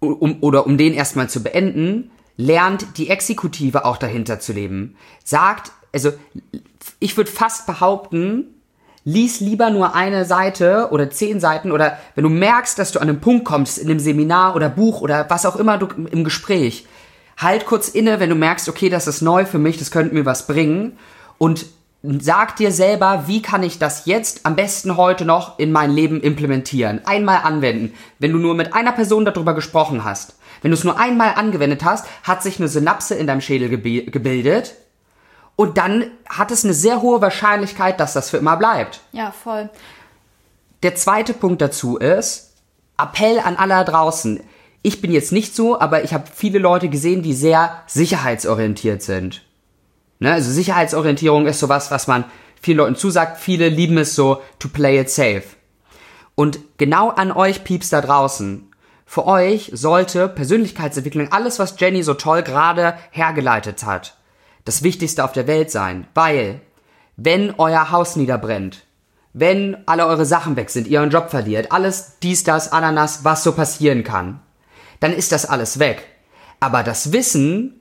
um, 0.00 0.38
oder 0.40 0.66
um 0.66 0.78
den 0.78 0.94
erstmal 0.94 1.28
zu 1.28 1.42
beenden, 1.42 2.10
lernt 2.38 2.96
die 2.96 3.10
Exekutive 3.10 3.84
auch 3.84 3.98
dahinter 3.98 4.40
zu 4.40 4.54
leben. 4.54 4.96
Sagt, 5.22 5.70
also 5.92 6.10
ich 7.00 7.18
würde 7.18 7.30
fast 7.30 7.66
behaupten, 7.66 8.46
lies 9.04 9.40
lieber 9.40 9.68
nur 9.68 9.94
eine 9.94 10.24
Seite 10.24 10.88
oder 10.90 11.10
zehn 11.10 11.38
Seiten 11.38 11.70
oder 11.70 11.98
wenn 12.14 12.24
du 12.24 12.30
merkst, 12.30 12.78
dass 12.78 12.92
du 12.92 12.98
an 12.98 13.10
einen 13.10 13.20
Punkt 13.20 13.44
kommst 13.44 13.76
in 13.76 13.90
einem 13.90 14.00
Seminar 14.00 14.56
oder 14.56 14.70
Buch 14.70 15.02
oder 15.02 15.28
was 15.28 15.44
auch 15.44 15.56
immer 15.56 15.76
du 15.76 15.86
im 16.10 16.24
Gespräch, 16.24 16.86
halt 17.40 17.66
kurz 17.66 17.88
inne, 17.88 18.20
wenn 18.20 18.30
du 18.30 18.36
merkst, 18.36 18.68
okay, 18.68 18.88
das 18.88 19.06
ist 19.06 19.22
neu 19.22 19.44
für 19.44 19.58
mich, 19.58 19.78
das 19.78 19.90
könnte 19.90 20.14
mir 20.14 20.26
was 20.26 20.46
bringen 20.46 20.98
und 21.38 21.66
sag 22.02 22.56
dir 22.56 22.72
selber, 22.72 23.24
wie 23.26 23.42
kann 23.42 23.62
ich 23.62 23.78
das 23.78 24.06
jetzt 24.06 24.46
am 24.46 24.56
besten 24.56 24.96
heute 24.96 25.24
noch 25.24 25.58
in 25.58 25.70
mein 25.72 25.90
Leben 25.90 26.20
implementieren, 26.20 27.02
einmal 27.04 27.42
anwenden. 27.42 27.94
Wenn 28.18 28.32
du 28.32 28.38
nur 28.38 28.54
mit 28.54 28.74
einer 28.74 28.92
Person 28.92 29.24
darüber 29.24 29.54
gesprochen 29.54 30.04
hast, 30.04 30.34
wenn 30.62 30.70
du 30.70 30.76
es 30.76 30.84
nur 30.84 30.98
einmal 30.98 31.34
angewendet 31.34 31.84
hast, 31.84 32.06
hat 32.22 32.42
sich 32.42 32.58
eine 32.58 32.68
Synapse 32.68 33.14
in 33.14 33.26
deinem 33.26 33.40
Schädel 33.40 33.68
gebildet 33.68 34.74
und 35.56 35.76
dann 35.78 36.10
hat 36.28 36.50
es 36.50 36.64
eine 36.64 36.74
sehr 36.74 37.02
hohe 37.02 37.20
Wahrscheinlichkeit, 37.20 38.00
dass 38.00 38.14
das 38.14 38.30
für 38.30 38.38
immer 38.38 38.56
bleibt. 38.56 39.00
Ja, 39.12 39.30
voll. 39.30 39.68
Der 40.82 40.94
zweite 40.94 41.34
Punkt 41.34 41.60
dazu 41.60 41.98
ist, 41.98 42.54
Appell 42.98 43.40
an 43.40 43.56
alle 43.56 43.74
da 43.74 43.84
draußen. 43.84 44.40
Ich 44.82 45.00
bin 45.00 45.12
jetzt 45.12 45.32
nicht 45.32 45.54
so, 45.54 45.78
aber 45.78 46.04
ich 46.04 46.14
habe 46.14 46.24
viele 46.34 46.58
Leute 46.58 46.88
gesehen, 46.88 47.22
die 47.22 47.34
sehr 47.34 47.82
sicherheitsorientiert 47.86 49.02
sind. 49.02 49.42
Ne? 50.20 50.32
Also 50.32 50.50
Sicherheitsorientierung 50.50 51.46
ist 51.46 51.60
sowas, 51.60 51.90
was 51.90 52.06
man 52.06 52.24
vielen 52.60 52.78
Leuten 52.78 52.96
zusagt. 52.96 53.38
Viele 53.38 53.68
lieben 53.68 53.98
es 53.98 54.14
so, 54.14 54.40
to 54.58 54.68
play 54.68 54.98
it 54.98 55.10
safe. 55.10 55.42
Und 56.34 56.60
genau 56.78 57.10
an 57.10 57.32
euch 57.32 57.64
Pieps 57.64 57.90
da 57.90 58.00
draußen. 58.00 58.66
Für 59.04 59.26
euch 59.26 59.70
sollte 59.74 60.28
Persönlichkeitsentwicklung, 60.28 61.32
alles 61.32 61.58
was 61.58 61.74
Jenny 61.78 62.02
so 62.02 62.14
toll 62.14 62.42
gerade 62.42 62.94
hergeleitet 63.10 63.84
hat, 63.84 64.16
das 64.64 64.84
Wichtigste 64.84 65.24
auf 65.24 65.32
der 65.32 65.48
Welt 65.48 65.70
sein. 65.70 66.06
Weil, 66.14 66.60
wenn 67.16 67.52
euer 67.58 67.90
Haus 67.90 68.14
niederbrennt, 68.14 68.84
wenn 69.32 69.76
alle 69.86 70.06
eure 70.06 70.24
Sachen 70.24 70.56
weg 70.56 70.70
sind, 70.70 70.86
ihr 70.86 71.00
euren 71.00 71.10
Job 71.10 71.28
verliert, 71.28 71.72
alles 71.72 72.18
dies, 72.22 72.44
das, 72.44 72.72
Ananas, 72.72 73.24
was 73.24 73.42
so 73.42 73.52
passieren 73.52 74.04
kann, 74.04 74.40
dann 75.00 75.12
ist 75.12 75.32
das 75.32 75.46
alles 75.46 75.78
weg. 75.78 76.06
Aber 76.60 76.82
das 76.82 77.12
Wissen, 77.12 77.80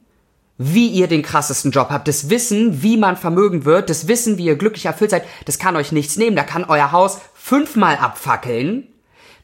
wie 0.57 0.87
ihr 0.87 1.07
den 1.07 1.21
krassesten 1.21 1.71
Job 1.71 1.89
habt, 1.89 2.07
das 2.07 2.29
Wissen, 2.29 2.81
wie 2.81 2.97
man 2.97 3.17
vermögen 3.17 3.65
wird, 3.65 3.89
das 3.89 4.07
Wissen, 4.07 4.37
wie 4.37 4.45
ihr 4.45 4.57
glücklich 4.57 4.85
erfüllt 4.85 5.11
seid, 5.11 5.23
das 5.45 5.59
kann 5.59 5.75
euch 5.75 5.91
nichts 5.91 6.17
nehmen. 6.17 6.35
Da 6.35 6.43
kann 6.43 6.65
euer 6.65 6.91
Haus 6.91 7.19
fünfmal 7.33 7.97
abfackeln. 7.97 8.87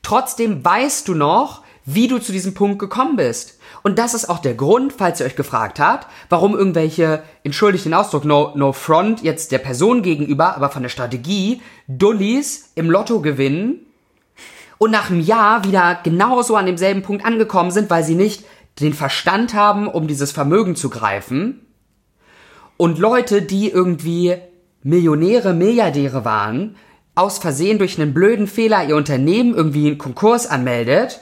Trotzdem 0.01 0.63
weißt 0.63 1.07
du 1.07 1.15
noch, 1.15 1.63
wie 1.85 2.07
du 2.07 2.19
zu 2.19 2.31
diesem 2.31 2.53
Punkt 2.53 2.79
gekommen 2.79 3.15
bist. 3.15 3.59
Und 3.83 3.99
das 3.99 4.13
ist 4.13 4.29
auch 4.29 4.39
der 4.39 4.55
Grund, 4.55 4.93
falls 4.93 5.19
ihr 5.19 5.25
euch 5.25 5.35
gefragt 5.35 5.79
habt, 5.79 6.07
warum 6.29 6.57
irgendwelche, 6.57 7.23
entschuldigt 7.43 7.85
den 7.85 7.93
Ausdruck, 7.93 8.25
no, 8.25 8.51
no 8.55 8.73
front 8.73 9.21
jetzt 9.21 9.51
der 9.51 9.59
Person 9.59 10.01
gegenüber, 10.01 10.55
aber 10.55 10.69
von 10.69 10.81
der 10.81 10.89
Strategie, 10.89 11.61
Dullis 11.87 12.71
im 12.75 12.89
Lotto 12.89 13.21
gewinnen 13.21 13.84
und 14.77 14.91
nach 14.91 15.09
einem 15.09 15.21
Jahr 15.21 15.63
wieder 15.63 15.99
genauso 16.03 16.55
an 16.55 16.65
demselben 16.65 17.01
Punkt 17.01 17.25
angekommen 17.25 17.71
sind, 17.71 17.89
weil 17.89 18.03
sie 18.03 18.15
nicht 18.15 18.45
den 18.79 18.93
Verstand 18.93 19.53
haben, 19.53 19.87
um 19.87 20.07
dieses 20.07 20.31
Vermögen 20.31 20.75
zu 20.75 20.89
greifen. 20.89 21.65
Und 22.77 22.99
Leute, 22.99 23.41
die 23.41 23.69
irgendwie 23.69 24.35
Millionäre, 24.83 25.53
Milliardäre 25.53 26.25
waren, 26.25 26.75
aus 27.15 27.37
Versehen 27.37 27.79
durch 27.79 27.99
einen 27.99 28.13
blöden 28.13 28.47
Fehler 28.47 28.85
ihr 28.85 28.97
Unternehmen 28.97 29.55
irgendwie 29.55 29.87
einen 29.87 29.97
Konkurs 29.97 30.47
anmeldet, 30.47 31.21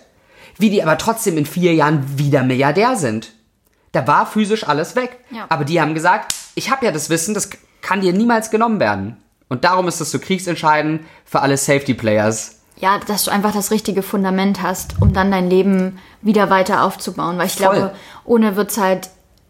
wie 0.57 0.71
die 0.71 0.81
aber 0.81 0.97
trotzdem 0.97 1.37
in 1.37 1.45
vier 1.45 1.73
Jahren 1.73 2.17
wieder 2.17 2.43
Milliardär 2.43 2.95
sind. 2.95 3.33
Da 3.91 4.07
war 4.07 4.25
physisch 4.25 4.67
alles 4.67 4.95
weg. 4.95 5.19
Ja. 5.29 5.45
Aber 5.49 5.65
die 5.65 5.79
haben 5.79 5.93
gesagt, 5.93 6.33
ich 6.55 6.71
habe 6.71 6.85
ja 6.85 6.91
das 6.91 7.11
Wissen, 7.11 7.35
das 7.35 7.51
kann 7.81 8.01
dir 8.01 8.13
niemals 8.13 8.49
genommen 8.49 8.79
werden. 8.79 9.17
Und 9.49 9.63
darum 9.63 9.87
ist 9.87 10.01
das 10.01 10.09
so 10.09 10.17
kriegsentscheidend 10.17 11.01
für 11.25 11.41
alle 11.41 11.57
Safety 11.57 11.93
Players 11.93 12.62
ja, 12.77 12.99
dass 12.99 13.25
du 13.25 13.31
einfach 13.31 13.53
das 13.53 13.71
richtige 13.71 14.03
Fundament 14.03 14.61
hast, 14.61 15.01
um 15.01 15.13
dann 15.13 15.31
dein 15.31 15.49
Leben 15.49 15.99
wieder 16.21 16.49
weiter 16.49 16.83
aufzubauen. 16.83 17.37
Weil 17.37 17.47
ich 17.47 17.53
Voll. 17.53 17.75
glaube, 17.75 17.95
ohne 18.25 18.55
wird's 18.55 18.77
halt 18.77 19.09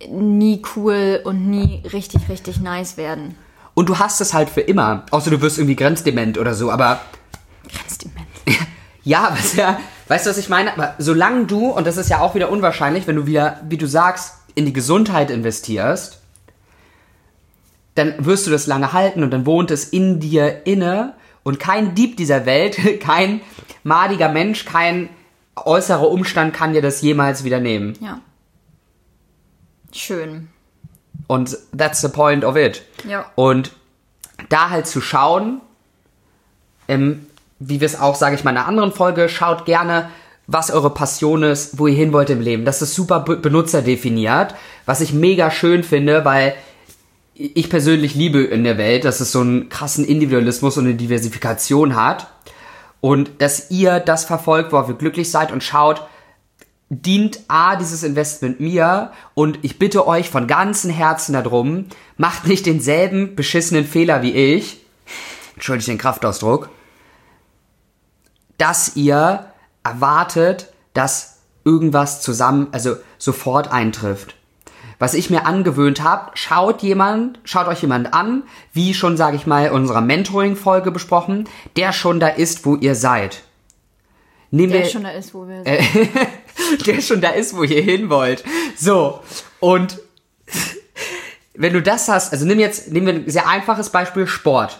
nie 0.10 0.62
cool 0.75 1.22
und 1.24 1.50
nie 1.50 1.84
richtig, 1.92 2.30
richtig 2.30 2.60
nice 2.60 2.98
werden. 2.98 3.36
Und 3.74 3.89
du 3.89 4.00
hast 4.00 4.22
es 4.22 4.34
halt 4.34 4.50
für 4.50 4.62
immer. 4.62 5.06
Außer 5.12 5.32
du 5.32 5.42
wirst 5.42 5.58
irgendwie 5.58 5.75
grenzdement 5.75 6.38
oder 6.38 6.53
so, 6.53 6.72
aber. 6.72 7.00
Grenzdement. 7.72 8.27
ja, 9.03 9.30
was 9.32 9.56
ja, 9.56 9.80
weißt 10.08 10.25
du, 10.25 10.30
was 10.30 10.38
ich 10.38 10.50
meine? 10.50 10.74
Aber 10.74 10.96
solange 11.00 11.46
du, 11.46 11.70
und 11.70 11.88
das 11.88 11.98
ist 11.98 12.10
ja 12.10 12.20
auch 12.20 12.36
wieder 12.36 12.51
unwahrscheinlich, 12.51 13.08
wenn 13.08 13.15
du 13.15 13.25
wieder, 13.25 13.62
wie 13.68 13.77
du 13.77 13.88
sagst, 13.88 14.36
in 14.56 14.65
die 14.65 14.74
Gesundheit 14.74 15.32
investierst, 15.32 16.20
dann 17.96 18.13
wirst 18.20 18.46
du 18.48 18.51
das 18.51 18.68
lange 18.68 18.94
halten 18.94 19.24
und 19.24 19.32
dann 19.32 19.46
wohnt 19.46 19.72
es 19.72 19.86
in 19.86 20.20
dir 20.20 20.65
inne 20.65 21.13
und 21.43 21.59
kein 21.59 21.95
Dieb 21.95 22.17
dieser 22.17 22.45
Welt, 22.45 22.77
kein 23.01 23.41
madiger 23.83 24.29
Mensch, 24.29 24.65
kein 24.65 25.09
äußerer 25.55 26.09
Umstand 26.09 26.53
kann 26.53 26.73
dir 26.73 26.81
das 26.81 27.01
jemals 27.01 27.43
wieder 27.43 27.59
nehmen. 27.59 27.93
Ja. 28.01 28.21
Schön. 29.91 30.50
Und 31.27 31.57
that's 31.77 32.01
the 32.01 32.07
point 32.07 32.43
of 32.43 32.55
it. 32.55 32.83
Ja. 33.07 33.25
Und 33.35 33.71
da 34.50 34.69
halt 34.69 34.88
zu 34.88 35.00
schauen, 35.00 35.62
ähm, 36.88 37.27
wie 37.59 37.79
wir 37.79 37.85
es 37.85 38.00
auch, 38.00 38.15
sage 38.15 38.35
ich 38.35 38.43
mal, 38.43 38.51
in 38.51 38.57
einer 38.57 38.67
anderen 38.67 38.91
Folge, 38.91 39.29
schaut 39.29 39.65
gerne, 39.65 40.09
was 40.47 40.71
eure 40.71 40.89
Passion 40.89 41.43
ist, 41.43 41.79
wo 41.79 41.88
ihr 41.88 41.95
hin 41.95 42.12
wollt 42.12 42.29
im 42.29 42.41
Leben. 42.41 42.65
Das 42.65 42.81
ist 42.81 42.95
super 42.95 43.21
be 43.21 43.38
benutzerdefiniert, 43.38 44.55
was 44.85 45.01
ich 45.01 45.13
mega 45.13 45.51
schön 45.51 45.83
finde, 45.83 46.25
weil 46.25 46.53
ich 47.36 47.70
persönlich 47.70 48.16
liebe 48.16 48.44
in 48.44 48.63
der 48.63 48.78
Welt, 48.78 49.06
dass 49.06 49.20
es 49.20 49.32
so 49.32 49.42
einen 49.42 49.70
krassen 49.70 50.06
Individualismus 50.06 50.78
und 50.78 50.86
eine 50.86 50.96
Diversifikation 50.96 51.96
hat. 51.96 52.28
Und 53.02 53.42
dass 53.42 53.70
ihr 53.72 54.00
das 54.00 54.24
verfolgt, 54.25 54.72
wo 54.72 54.78
ihr 54.80 54.94
glücklich 54.94 55.30
seid 55.30 55.52
und 55.52 55.63
schaut, 55.63 56.08
dient 56.90 57.42
A, 57.48 57.75
dieses 57.75 58.04
Investment 58.04 58.60
mir 58.60 59.12
und 59.34 59.60
ich 59.63 59.80
bitte 59.80 60.08
euch 60.08 60.30
von 60.30 60.48
ganzem 60.48 60.92
Herzen 60.92 61.34
darum, 61.34 61.88
macht 62.18 62.48
nicht 62.48 62.66
denselben 62.66 63.36
beschissenen 63.36 63.86
Fehler 63.86 64.22
wie 64.22 64.32
ich, 64.32 64.86
entschuldigt 65.56 65.88
den 65.88 65.98
Kraftausdruck, 65.98 66.70
dass 68.58 68.96
ihr 68.96 69.48
erwartet, 69.84 70.72
dass 70.94 71.40
irgendwas 71.66 72.22
zusammen, 72.22 72.68
also 72.72 72.96
sofort 73.18 73.72
eintrifft. 73.72 74.36
Was 75.00 75.13
ich 75.13 75.29
mir 75.29 75.45
angewöhnt 75.45 76.03
habe, 76.03 76.31
schaut 76.35 76.81
jemand, 76.81 77.39
schaut 77.43 77.67
euch 77.67 77.81
jemand 77.81 78.13
an, 78.13 78.43
wie 78.73 78.93
schon, 78.93 79.17
sage 79.17 79.35
ich 79.35 79.45
mal, 79.47 79.67
in 79.67 79.73
unserer 79.73 80.01
Mentoring-Folge 80.01 80.91
besprochen, 80.91 81.50
der 81.75 81.93
schon 81.93 82.19
da 82.19 82.27
ist, 82.27 82.65
wo 82.65 82.75
ihr 82.75 82.95
seid. 82.95 83.43
Nehmen 84.51 84.71
Der 84.71 84.83
wir, 84.83 84.89
schon 84.89 85.03
da 85.03 85.09
ist, 85.09 85.33
wo 85.33 85.47
wir 85.47 85.63
sind. 85.63 85.67
Äh, 85.67 85.83
der 86.85 87.01
schon 87.01 87.21
da 87.21 87.29
ist, 87.29 87.55
wo 87.55 87.63
ihr 87.63 87.81
hin 87.81 88.09
wollt. 88.09 88.43
So, 88.77 89.21
und 89.59 90.00
wenn 91.55 91.73
du 91.73 91.81
das 91.81 92.07
hast, 92.07 92.31
also 92.31 92.45
nimm 92.45 92.59
jetzt, 92.59 92.91
nehmen 92.91 93.07
wir 93.07 93.13
ein 93.15 93.29
sehr 93.29 93.47
einfaches 93.47 93.89
Beispiel, 93.89 94.27
Sport. 94.27 94.79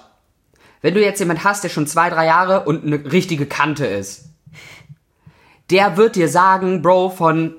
Wenn 0.82 0.94
du 0.94 1.02
jetzt 1.02 1.20
jemand 1.20 1.44
hast, 1.44 1.64
der 1.64 1.70
schon 1.70 1.88
zwei, 1.88 2.10
drei 2.10 2.26
Jahre 2.26 2.66
und 2.66 2.86
eine 2.86 3.12
richtige 3.12 3.46
Kante 3.46 3.88
ist, 3.88 4.26
der 5.72 5.98
wird 5.98 6.16
dir 6.16 6.28
sagen, 6.28 6.82
Bro, 6.82 7.10
von 7.10 7.56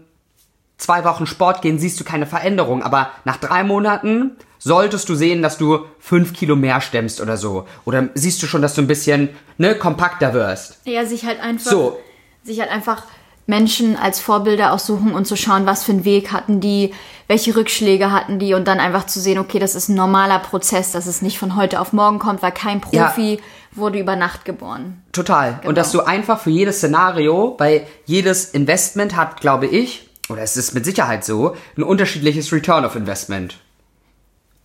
zwei 0.79 1.05
Wochen 1.05 1.27
Sport 1.27 1.63
gehen 1.63 1.79
siehst 1.79 1.99
du 2.01 2.05
keine 2.05 2.27
Veränderung, 2.27 2.83
aber 2.83 3.11
nach 3.25 3.37
drei 3.37 3.65
Monaten 3.65 4.33
solltest 4.59 5.09
du 5.09 5.15
sehen, 5.15 5.43
dass 5.43 5.59
du 5.59 5.85
fünf 5.99 6.33
Kilo 6.33 6.57
mehr 6.57 6.81
stemmst 6.81 7.21
oder 7.21 7.37
so. 7.37 7.67
Oder 7.85 8.09
siehst 8.15 8.43
du 8.43 8.47
schon, 8.47 8.63
dass 8.63 8.75
du 8.75 8.83
ein 8.83 8.87
bisschen 8.87 9.29
ne, 9.59 9.75
kompakter 9.75 10.33
wirst. 10.33 10.79
Ja, 10.85 11.05
sich 11.05 11.25
halt 11.25 11.41
einfach, 11.41 11.71
So. 11.71 11.99
sich 12.43 12.61
halt 12.61 12.71
einfach 12.71 13.03
Menschen 13.47 13.97
als 13.97 14.21
Vorbilder 14.21 14.73
aussuchen 14.73 15.13
und 15.13 15.27
zu 15.27 15.37
schauen, 15.37 15.67
was 15.67 15.85
für 15.85 15.93
einen 15.93 16.07
Weg 16.07 16.33
hatten 16.33 16.61
die, 16.61 16.95
welche 17.29 17.55
Rückschläge 17.55 18.11
hatten 18.11 18.39
die 18.39 18.55
und 18.55 18.67
dann 18.67 18.81
einfach 18.81 19.05
zu 19.05 19.21
sehen, 19.21 19.39
okay, 19.39 19.59
das 19.59 19.75
ist 19.75 19.91
ein 19.91 19.95
normaler 19.97 20.39
Prozess, 20.39 20.93
dass 20.93 21.07
es 21.07 21.21
nicht 21.21 21.39
von 21.39 21.57
heute 21.57 21.79
auf 21.81 21.93
morgen 21.93 22.19
kommt, 22.19 22.43
weil 22.43 22.53
kein 22.53 22.81
Profi 22.81 23.41
wurde 23.73 23.99
über 23.99 24.17
Nacht 24.17 24.45
geboren. 24.47 25.03
Total. 25.13 25.61
Und 25.65 25.77
dass 25.77 25.93
du 25.93 26.01
einfach 26.01 26.41
für 26.41 26.51
jedes 26.51 26.79
Szenario, 26.79 27.55
weil 27.59 27.87
jedes 28.07 28.47
Investment 28.47 29.15
hat, 29.15 29.41
glaube 29.41 29.67
ich, 29.67 30.04
oder 30.29 30.43
es 30.43 30.57
ist 30.57 30.75
mit 30.75 30.85
Sicherheit 30.85 31.25
so, 31.25 31.57
ein 31.77 31.83
unterschiedliches 31.83 32.53
Return 32.53 32.85
of 32.85 32.97
Investment. 32.97 33.59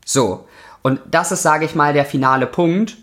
So. 0.05 0.47
Und 0.81 1.01
das 1.11 1.31
ist, 1.31 1.41
sage 1.41 1.65
ich 1.65 1.75
mal, 1.75 1.93
der 1.93 2.05
finale 2.05 2.47
Punkt, 2.47 2.97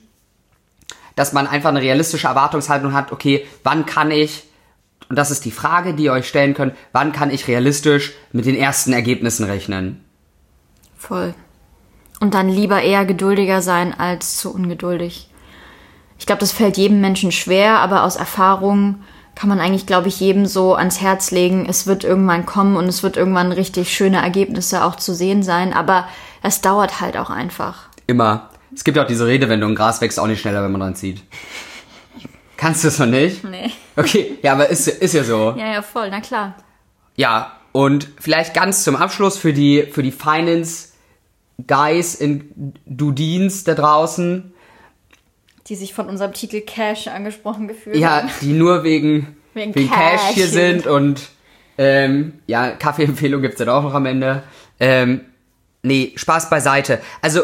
dass 1.14 1.32
man 1.32 1.46
einfach 1.46 1.70
eine 1.70 1.82
realistische 1.82 2.28
Erwartungshaltung 2.28 2.92
hat, 2.92 3.12
okay, 3.12 3.46
wann 3.64 3.86
kann 3.86 4.10
ich, 4.10 4.44
und 5.08 5.16
das 5.18 5.30
ist 5.30 5.44
die 5.44 5.50
Frage, 5.50 5.94
die 5.94 6.04
ihr 6.04 6.12
euch 6.12 6.28
stellen 6.28 6.54
könnt, 6.54 6.75
wann 6.92 7.12
kann 7.12 7.30
ich 7.30 7.48
realistisch 7.48 8.12
mit 8.32 8.46
den 8.46 8.56
ersten 8.56 8.92
Ergebnissen 8.92 9.44
rechnen? 9.44 10.04
Voll. 10.96 11.34
Und 12.20 12.34
dann 12.34 12.48
lieber 12.48 12.82
eher 12.82 13.04
geduldiger 13.04 13.60
sein 13.60 13.92
als 13.98 14.38
zu 14.38 14.52
ungeduldig. 14.52 15.28
Ich 16.18 16.25
glaube, 16.25 16.40
das 16.40 16.52
fällt 16.52 16.78
jedem 16.78 17.00
Menschen 17.00 17.30
schwer, 17.30 17.78
aber 17.78 18.02
aus 18.02 18.16
Erfahrung 18.16 19.02
kann 19.36 19.50
man 19.50 19.60
eigentlich, 19.60 19.86
glaube 19.86 20.08
ich, 20.08 20.18
jedem 20.18 20.46
so 20.46 20.74
ans 20.74 21.00
Herz 21.00 21.30
legen, 21.30 21.66
es 21.68 21.86
wird 21.86 22.02
irgendwann 22.02 22.46
kommen 22.46 22.74
und 22.74 22.86
es 22.86 23.02
wird 23.02 23.16
irgendwann 23.16 23.52
richtig 23.52 23.92
schöne 23.92 24.22
Ergebnisse 24.22 24.82
auch 24.82 24.96
zu 24.96 25.14
sehen 25.14 25.42
sein, 25.42 25.72
aber 25.74 26.08
es 26.42 26.62
dauert 26.62 27.00
halt 27.00 27.16
auch 27.16 27.30
einfach. 27.30 27.88
Immer. 28.06 28.50
Es 28.74 28.82
gibt 28.82 28.96
ja 28.96 29.04
auch 29.04 29.06
diese 29.06 29.26
Redewendung, 29.26 29.74
Gras 29.74 30.00
wächst 30.00 30.18
auch 30.18 30.26
nicht 30.26 30.40
schneller, 30.40 30.64
wenn 30.64 30.72
man 30.72 30.80
dran 30.80 30.96
zieht. 30.96 31.22
Kannst 32.56 32.82
du 32.82 32.88
es 32.88 32.98
noch 32.98 33.06
nicht? 33.06 33.44
Nee. 33.44 33.70
Okay, 33.94 34.38
ja, 34.42 34.52
aber 34.52 34.70
ist, 34.70 34.88
ist 34.88 35.12
ja 35.12 35.22
so. 35.22 35.54
Ja, 35.56 35.70
ja, 35.70 35.82
voll, 35.82 36.08
na 36.10 36.20
klar. 36.20 36.54
Ja, 37.14 37.52
und 37.72 38.08
vielleicht 38.18 38.54
ganz 38.54 38.84
zum 38.84 38.96
Abschluss 38.96 39.36
für 39.36 39.52
die, 39.52 39.82
für 39.92 40.02
die 40.02 40.12
Finance 40.12 40.88
Guys 41.66 42.14
in 42.14 42.72
Dudins 42.86 43.64
da 43.64 43.74
draußen. 43.74 44.54
Die 45.68 45.76
sich 45.76 45.94
von 45.94 46.08
unserem 46.08 46.32
Titel 46.32 46.61
Cash 46.61 47.08
angesprochen 47.08 47.68
gefühlt 47.68 47.96
Ja, 47.96 48.23
haben. 48.23 48.30
die 48.40 48.52
nur 48.52 48.85
wegen, 48.85 49.37
Wegen 49.54 49.75
wegen, 49.75 49.90
Cash, 49.90 50.20
Cash 50.20 50.35
hier 50.35 50.46
sind. 50.49 50.82
sind 50.82 50.87
und 50.87 51.28
ähm, 51.78 52.35
ja, 52.46 52.70
Kaffeeempfehlung 52.70 53.42
gibt's 53.42 53.58
dann 53.58 53.68
auch 53.68 53.82
noch 53.82 53.94
am 53.94 54.06
Ende. 54.06 54.42
Ähm, 54.80 55.20
nee, 55.82 56.12
Spaß 56.16 56.49
beiseite. 56.50 57.00
Also, 57.20 57.42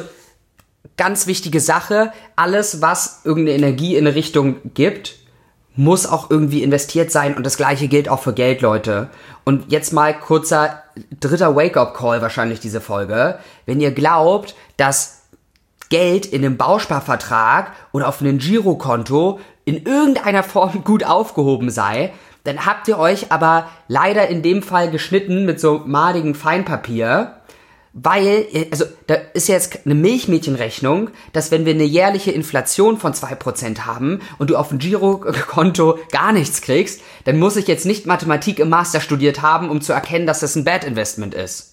ganz 0.96 1.26
wichtige 1.26 1.60
Sache, 1.60 2.12
alles, 2.36 2.80
was 2.80 3.22
irgendeine 3.24 3.56
Energie 3.58 3.96
in 3.96 4.06
eine 4.06 4.14
Richtung 4.14 4.56
gibt, 4.74 5.16
muss 5.74 6.06
auch 6.06 6.30
irgendwie 6.30 6.62
investiert 6.62 7.10
sein 7.10 7.34
und 7.34 7.44
das 7.46 7.56
gleiche 7.56 7.88
gilt 7.88 8.08
auch 8.08 8.20
für 8.22 8.34
Geld, 8.34 8.60
Leute. 8.60 9.08
Und 9.44 9.72
jetzt 9.72 9.92
mal 9.92 10.12
kurzer 10.18 10.82
dritter 11.18 11.56
Wake-up-Call 11.56 12.20
wahrscheinlich 12.20 12.60
diese 12.60 12.80
Folge. 12.82 13.38
Wenn 13.64 13.80
ihr 13.80 13.90
glaubt, 13.92 14.54
dass 14.76 15.21
Geld 15.92 16.24
in 16.24 16.42
einem 16.42 16.56
Bausparvertrag 16.56 17.72
oder 17.92 18.08
auf 18.08 18.22
einem 18.22 18.38
Girokonto 18.38 19.40
in 19.66 19.84
irgendeiner 19.84 20.42
Form 20.42 20.84
gut 20.84 21.04
aufgehoben 21.04 21.68
sei, 21.68 22.14
dann 22.44 22.64
habt 22.64 22.88
ihr 22.88 22.98
euch 22.98 23.30
aber 23.30 23.68
leider 23.88 24.26
in 24.28 24.40
dem 24.40 24.62
Fall 24.62 24.90
geschnitten 24.90 25.44
mit 25.44 25.60
so 25.60 25.82
madigem 25.84 26.34
Feinpapier, 26.34 27.36
weil, 27.92 28.46
also 28.70 28.86
da 29.06 29.16
ist 29.34 29.48
jetzt 29.48 29.80
eine 29.84 29.94
Milchmädchenrechnung, 29.94 31.10
dass 31.34 31.50
wenn 31.50 31.66
wir 31.66 31.74
eine 31.74 31.84
jährliche 31.84 32.30
Inflation 32.30 32.96
von 32.96 33.12
2% 33.12 33.80
haben 33.80 34.20
und 34.38 34.48
du 34.48 34.56
auf 34.56 34.70
dem 34.70 34.78
Girokonto 34.78 35.98
gar 36.10 36.32
nichts 36.32 36.62
kriegst, 36.62 37.02
dann 37.24 37.38
muss 37.38 37.56
ich 37.56 37.68
jetzt 37.68 37.84
nicht 37.84 38.06
Mathematik 38.06 38.60
im 38.60 38.70
Master 38.70 39.02
studiert 39.02 39.42
haben, 39.42 39.68
um 39.68 39.82
zu 39.82 39.92
erkennen, 39.92 40.26
dass 40.26 40.40
das 40.40 40.56
ein 40.56 40.64
Bad 40.64 40.84
Investment 40.84 41.34
ist. 41.34 41.71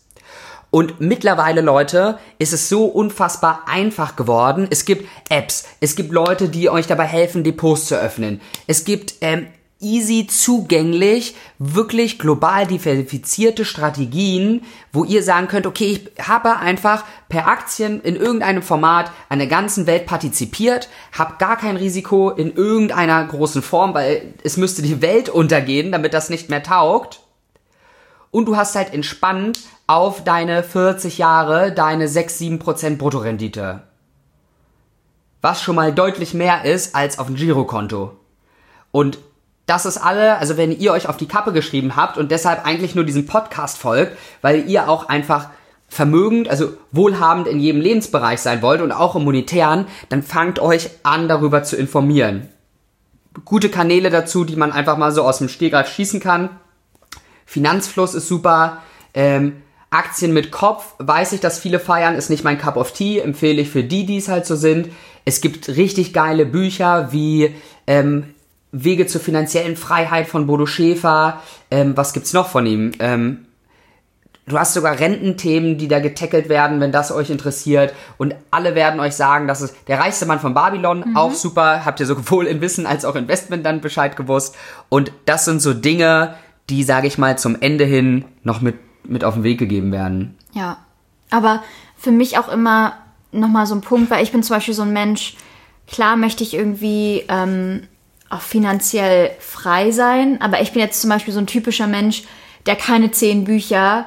Und 0.72 1.02
mittlerweile, 1.02 1.62
Leute, 1.62 2.20
ist 2.38 2.54
es 2.54 2.70
so 2.70 2.86
unfassbar 2.86 3.64
einfach 3.68 4.16
geworden. 4.16 4.68
Es 4.70 4.86
gibt 4.86 5.08
Apps, 5.30 5.66
es 5.80 5.96
gibt 5.96 6.12
Leute, 6.12 6.50
die 6.50 6.70
euch 6.70 6.88
dabei 6.88 7.06
helfen, 7.06 7.44
Depots 7.44 7.88
zu 7.88 8.00
öffnen. 8.00 8.40
Es 8.68 8.86
gibt 8.86 9.16
ähm, 9.22 9.48
easy 9.82 10.28
zugänglich, 10.28 11.36
wirklich 11.58 12.20
global 12.20 12.68
diversifizierte 12.68 13.66
Strategien, 13.66 14.62
wo 14.92 15.06
ihr 15.06 15.24
sagen 15.24 15.48
könnt, 15.48 15.66
okay, 15.66 16.02
ich 16.18 16.28
habe 16.28 16.58
einfach 16.58 17.06
per 17.30 17.48
Aktien 17.48 18.02
in 18.02 18.16
irgendeinem 18.16 18.62
Format 18.62 19.12
an 19.30 19.40
der 19.40 19.48
ganzen 19.48 19.88
Welt 19.88 20.06
partizipiert, 20.06 20.90
habe 21.18 21.36
gar 21.40 21.58
kein 21.58 21.78
Risiko 21.78 22.30
in 22.30 22.54
irgendeiner 22.54 23.24
großen 23.26 23.62
Form, 23.62 23.94
weil 23.94 24.34
es 24.44 24.58
müsste 24.58 24.82
die 24.82 25.02
Welt 25.02 25.30
untergehen, 25.30 25.92
damit 25.92 26.14
das 26.14 26.30
nicht 26.30 26.50
mehr 26.50 26.62
taugt 26.62 27.22
und 28.32 28.46
du 28.46 28.58
hast 28.58 28.76
halt 28.76 28.94
entspannt 28.94 29.60
auf 29.88 30.24
deine 30.24 30.64
40 30.64 31.18
Jahre 31.18 31.72
deine 31.72 32.08
6-7% 32.08 32.98
Bruttorendite. 32.98 33.82
Was 35.42 35.62
schon 35.62 35.76
mal 35.76 35.94
deutlich 35.94 36.34
mehr 36.34 36.66
ist 36.66 36.96
als 36.96 37.18
auf 37.18 37.28
dem 37.28 37.36
Girokonto. 37.36 38.12
Und 38.92 39.20
das 39.66 39.86
ist 39.86 39.98
alle, 39.98 40.38
also 40.38 40.58
wenn 40.58 40.72
ihr 40.72 40.92
euch 40.92 41.08
auf 41.08 41.18
die 41.18 41.28
Kappe 41.28 41.54
geschrieben 41.54 41.96
habt 41.96 42.18
und 42.18 42.32
deshalb 42.32 42.66
eigentlich 42.66 42.96
nur 42.96 43.06
diesem 43.06 43.28
Podcast 43.28 43.78
folgt, 43.78 44.18
weil 44.42 44.68
ihr 44.68 44.90
auch 44.90 45.10
einfach 45.10 45.50
vermögend, 45.88 46.50
also 46.50 46.74
wohlhabend 46.92 47.48
in 47.48 47.60
jedem 47.60 47.82
Lebensbereich 47.82 48.40
sein 48.40 48.62
wollt 48.62 48.82
und 48.82 48.92
auch 48.92 49.16
im 49.16 49.24
monetären, 49.24 49.86
dann 50.10 50.24
fangt 50.24 50.60
euch 50.60 50.90
an, 51.04 51.28
darüber 51.28 51.64
zu 51.64 51.76
informieren. 51.76 52.50
Gute 53.46 53.70
Kanäle 53.70 54.10
dazu, 54.10 54.44
die 54.44 54.56
man 54.56 54.72
einfach 54.72 54.98
mal 54.98 55.12
so 55.12 55.24
aus 55.24 55.40
dem 55.40 55.50
Stegreif 55.50 55.88
schießen 55.88 56.20
kann. 56.20 56.50
Finanzfluss 57.50 58.14
ist 58.14 58.28
super. 58.28 58.84
Ähm, 59.16 59.64
Aktien 59.90 60.34
mit 60.34 60.52
Kopf, 60.52 60.94
weiß 61.00 61.34
ich, 61.34 61.40
dass 61.40 61.58
viele 61.58 61.80
feiern, 61.80 62.14
ist 62.14 62.30
nicht 62.30 62.44
mein 62.44 62.60
Cup 62.60 62.78
of 62.78 62.92
Tea, 62.92 63.18
empfehle 63.22 63.60
ich 63.60 63.72
für 63.72 63.84
die, 63.84 64.06
die 64.06 64.18
es 64.18 64.28
halt 64.28 64.46
so 64.46 64.56
sind. 64.56 64.90
Es 65.26 65.42
gibt 65.42 65.68
richtig 65.68 66.14
geile 66.14 66.46
Bücher 66.46 67.12
wie 67.12 67.56
ähm, 67.88 68.36
Wege 68.72 69.08
zur 69.08 69.20
finanziellen 69.20 69.78
Freiheit 69.78 70.28
von 70.28 70.46
Bodo 70.46 70.68
Schäfer. 70.68 71.42
Ähm, 71.72 71.98
was 71.98 72.14
gibt's 72.14 72.34
noch 72.34 72.50
von 72.50 72.68
ihm? 72.68 72.92
Ähm, 73.00 73.48
du 74.46 74.60
hast 74.60 74.76
sogar 74.76 75.00
Rententhemen, 75.00 75.80
die 75.80 75.88
da 75.88 75.98
getackelt 75.98 76.50
werden, 76.50 76.80
wenn 76.80 76.92
das 76.92 77.12
euch 77.12 77.32
interessiert. 77.32 77.96
Und 78.20 78.36
alle 78.52 78.76
werden 78.76 79.00
euch 79.00 79.16
sagen, 79.16 79.48
dass 79.48 79.62
es 79.62 79.74
der 79.88 80.00
reichste 80.00 80.28
Mann 80.28 80.40
von 80.40 80.54
Babylon, 80.54 81.16
auch 81.16 81.34
super. 81.34 81.84
Habt 81.84 82.00
ihr 82.00 82.06
sowohl 82.06 82.46
in 82.46 82.62
Wissen 82.62 82.86
als 82.86 83.06
auch 83.06 83.16
Investment 83.16 83.66
dann 83.66 83.82
Bescheid 83.82 84.16
gewusst. 84.16 84.56
Und 84.88 85.12
das 85.26 85.46
sind 85.46 85.64
so 85.64 85.74
Dinge, 85.74 86.36
die, 86.70 86.84
sage 86.84 87.08
ich 87.08 87.18
mal, 87.18 87.38
zum 87.38 87.60
Ende 87.60 87.86
hin 87.86 88.26
noch 88.44 88.62
mit, 88.62 88.76
mit 89.06 89.24
auf 89.24 89.36
den 89.36 89.44
Weg 89.44 89.60
gegeben 89.60 89.92
werden. 89.92 90.38
Ja, 90.54 90.78
aber 91.30 91.64
für 91.98 92.12
mich 92.12 92.38
auch 92.38 92.50
immer 92.50 92.94
nochmal 93.32 93.66
so 93.66 93.76
ein 93.76 93.82
Punkt, 93.82 94.10
weil 94.10 94.24
ich 94.24 94.32
bin 94.32 94.44
zum 94.44 94.56
Beispiel 94.56 94.74
so 94.74 94.84
ein 94.84 94.94
Mensch, 94.94 95.36
klar 95.88 96.16
möchte 96.16 96.44
ich 96.44 96.54
irgendwie 96.54 97.26
ähm, 97.28 97.88
auch 98.30 98.42
finanziell 98.42 99.32
frei 99.40 99.92
sein, 99.92 100.42
aber 100.42 100.62
ich 100.62 100.72
bin 100.72 100.82
jetzt 100.82 101.02
zum 101.02 101.10
Beispiel 101.10 101.34
so 101.34 101.40
ein 101.40 101.48
typischer 101.48 101.88
Mensch, 101.88 102.24
der 102.66 102.76
keine 102.76 103.12
zehn 103.12 103.44
Bücher 103.44 104.06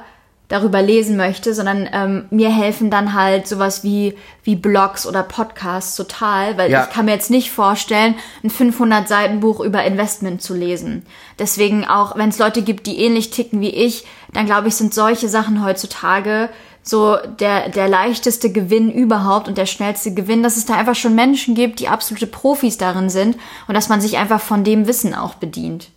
darüber 0.49 0.81
lesen 0.81 1.17
möchte, 1.17 1.53
sondern 1.53 1.89
ähm, 1.91 2.25
mir 2.29 2.49
helfen 2.49 2.91
dann 2.91 3.13
halt 3.13 3.47
sowas 3.47 3.83
wie, 3.83 4.15
wie 4.43 4.55
Blogs 4.55 5.07
oder 5.07 5.23
Podcasts 5.23 5.95
total, 5.95 6.57
weil 6.57 6.69
Ja. 6.69 6.83
ich 6.83 6.89
kann 6.93 7.05
mir 7.05 7.13
jetzt 7.13 7.31
nicht 7.31 7.49
vorstellen, 7.51 8.15
ein 8.43 8.49
500 8.49 9.07
Seiten 9.07 9.39
Buch 9.39 9.61
über 9.61 9.83
Investment 9.83 10.41
zu 10.41 10.53
lesen. 10.53 11.05
Deswegen 11.39 11.85
auch, 11.85 12.15
wenn 12.17 12.29
es 12.29 12.39
Leute 12.39 12.61
gibt, 12.61 12.85
die 12.87 12.99
ähnlich 12.99 13.31
ticken 13.31 13.61
wie 13.61 13.69
ich, 13.69 14.05
dann 14.33 14.45
glaube 14.45 14.67
ich, 14.67 14.75
sind 14.75 14.93
solche 14.93 15.29
Sachen 15.29 15.63
heutzutage 15.63 16.49
so 16.85 17.15
der, 17.39 17.69
der 17.69 17.87
leichteste 17.87 18.51
Gewinn 18.51 18.91
überhaupt 18.91 19.47
und 19.47 19.57
der 19.57 19.65
schnellste 19.65 20.13
Gewinn, 20.13 20.43
dass 20.43 20.57
es 20.57 20.65
da 20.65 20.75
einfach 20.75 20.95
schon 20.95 21.15
Menschen 21.15 21.55
gibt, 21.55 21.79
die 21.79 21.87
absolute 21.87 22.27
Profis 22.27 22.77
darin 22.77 23.09
sind 23.09 23.37
und 23.69 23.73
dass 23.73 23.87
man 23.87 24.01
sich 24.01 24.17
einfach 24.17 24.41
von 24.41 24.65
dem 24.65 24.85
Wissen 24.85 25.15
auch 25.15 25.35
bedient. 25.35 25.87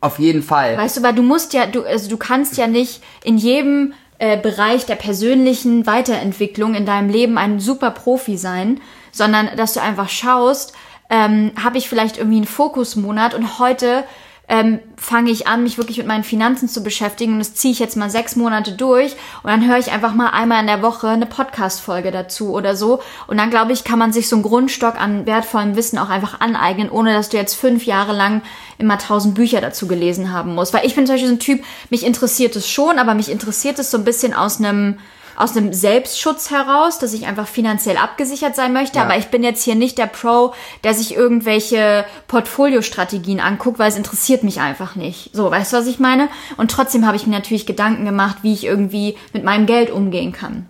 Auf 0.00 0.18
jeden 0.18 0.42
Fall. 0.42 0.76
Weißt 0.76 0.96
du, 0.96 1.02
weil 1.02 1.14
du 1.14 1.22
musst 1.22 1.52
ja, 1.52 1.66
du, 1.66 1.84
also 1.84 2.08
du 2.08 2.16
kannst 2.16 2.56
ja 2.56 2.66
nicht 2.66 3.02
in 3.22 3.36
jedem 3.36 3.92
äh, 4.18 4.36
Bereich 4.36 4.86
der 4.86 4.96
persönlichen 4.96 5.86
Weiterentwicklung 5.86 6.74
in 6.74 6.86
deinem 6.86 7.10
Leben 7.10 7.38
ein 7.38 7.60
super 7.60 7.90
Profi 7.90 8.36
sein, 8.36 8.80
sondern 9.12 9.50
dass 9.56 9.74
du 9.74 9.80
einfach 9.80 10.08
schaust, 10.08 10.74
ähm, 11.10 11.52
habe 11.62 11.78
ich 11.78 11.88
vielleicht 11.88 12.18
irgendwie 12.18 12.36
einen 12.36 12.46
Fokusmonat 12.46 13.34
und 13.34 13.58
heute 13.58 14.04
ähm, 14.50 14.80
fange 14.96 15.30
ich 15.30 15.46
an, 15.46 15.62
mich 15.62 15.78
wirklich 15.78 15.98
mit 15.98 16.08
meinen 16.08 16.24
Finanzen 16.24 16.68
zu 16.68 16.82
beschäftigen 16.82 17.34
und 17.34 17.38
das 17.38 17.54
ziehe 17.54 17.72
ich 17.72 17.78
jetzt 17.78 17.96
mal 17.96 18.10
sechs 18.10 18.34
Monate 18.34 18.72
durch 18.72 19.12
und 19.44 19.50
dann 19.50 19.66
höre 19.66 19.78
ich 19.78 19.92
einfach 19.92 20.12
mal 20.12 20.30
einmal 20.30 20.60
in 20.60 20.66
der 20.66 20.82
Woche 20.82 21.06
eine 21.06 21.26
Podcast-Folge 21.26 22.10
dazu 22.10 22.52
oder 22.52 22.74
so 22.74 23.00
und 23.28 23.38
dann 23.38 23.50
glaube 23.50 23.72
ich, 23.72 23.84
kann 23.84 24.00
man 24.00 24.12
sich 24.12 24.28
so 24.28 24.34
einen 24.34 24.42
Grundstock 24.42 25.00
an 25.00 25.24
wertvollem 25.24 25.76
Wissen 25.76 25.98
auch 25.98 26.10
einfach 26.10 26.40
aneignen, 26.40 26.90
ohne 26.90 27.12
dass 27.12 27.28
du 27.28 27.36
jetzt 27.36 27.54
fünf 27.54 27.86
Jahre 27.86 28.12
lang 28.12 28.42
immer 28.76 28.98
tausend 28.98 29.36
Bücher 29.36 29.60
dazu 29.60 29.86
gelesen 29.86 30.32
haben 30.32 30.56
musst. 30.56 30.74
Weil 30.74 30.84
ich 30.84 30.96
bin 30.96 31.06
zum 31.06 31.14
Beispiel 31.14 31.28
so 31.28 31.36
ein 31.36 31.38
Typ, 31.38 31.62
mich 31.88 32.04
interessiert 32.04 32.56
es 32.56 32.68
schon, 32.68 32.98
aber 32.98 33.14
mich 33.14 33.30
interessiert 33.30 33.78
es 33.78 33.92
so 33.92 33.98
ein 33.98 34.04
bisschen 34.04 34.34
aus 34.34 34.58
einem 34.58 34.98
aus 35.40 35.56
einem 35.56 35.72
Selbstschutz 35.72 36.50
heraus, 36.50 36.98
dass 36.98 37.12
ich 37.12 37.26
einfach 37.26 37.48
finanziell 37.48 37.96
abgesichert 37.96 38.54
sein 38.54 38.72
möchte. 38.72 38.98
Ja. 38.98 39.04
Aber 39.04 39.16
ich 39.16 39.28
bin 39.28 39.42
jetzt 39.42 39.62
hier 39.64 39.74
nicht 39.74 39.98
der 39.98 40.06
Pro, 40.06 40.52
der 40.84 40.94
sich 40.94 41.14
irgendwelche 41.14 42.04
Portfoliostrategien 42.28 43.40
anguckt, 43.40 43.78
weil 43.78 43.88
es 43.88 43.96
interessiert 43.96 44.42
mich 44.44 44.60
einfach 44.60 44.96
nicht. 44.96 45.30
So, 45.32 45.50
weißt 45.50 45.72
du, 45.72 45.78
was 45.78 45.86
ich 45.86 45.98
meine? 45.98 46.28
Und 46.56 46.70
trotzdem 46.70 47.06
habe 47.06 47.16
ich 47.16 47.26
mir 47.26 47.34
natürlich 47.34 47.66
Gedanken 47.66 48.04
gemacht, 48.04 48.38
wie 48.42 48.52
ich 48.52 48.64
irgendwie 48.64 49.16
mit 49.32 49.44
meinem 49.44 49.66
Geld 49.66 49.90
umgehen 49.90 50.32
kann. 50.32 50.66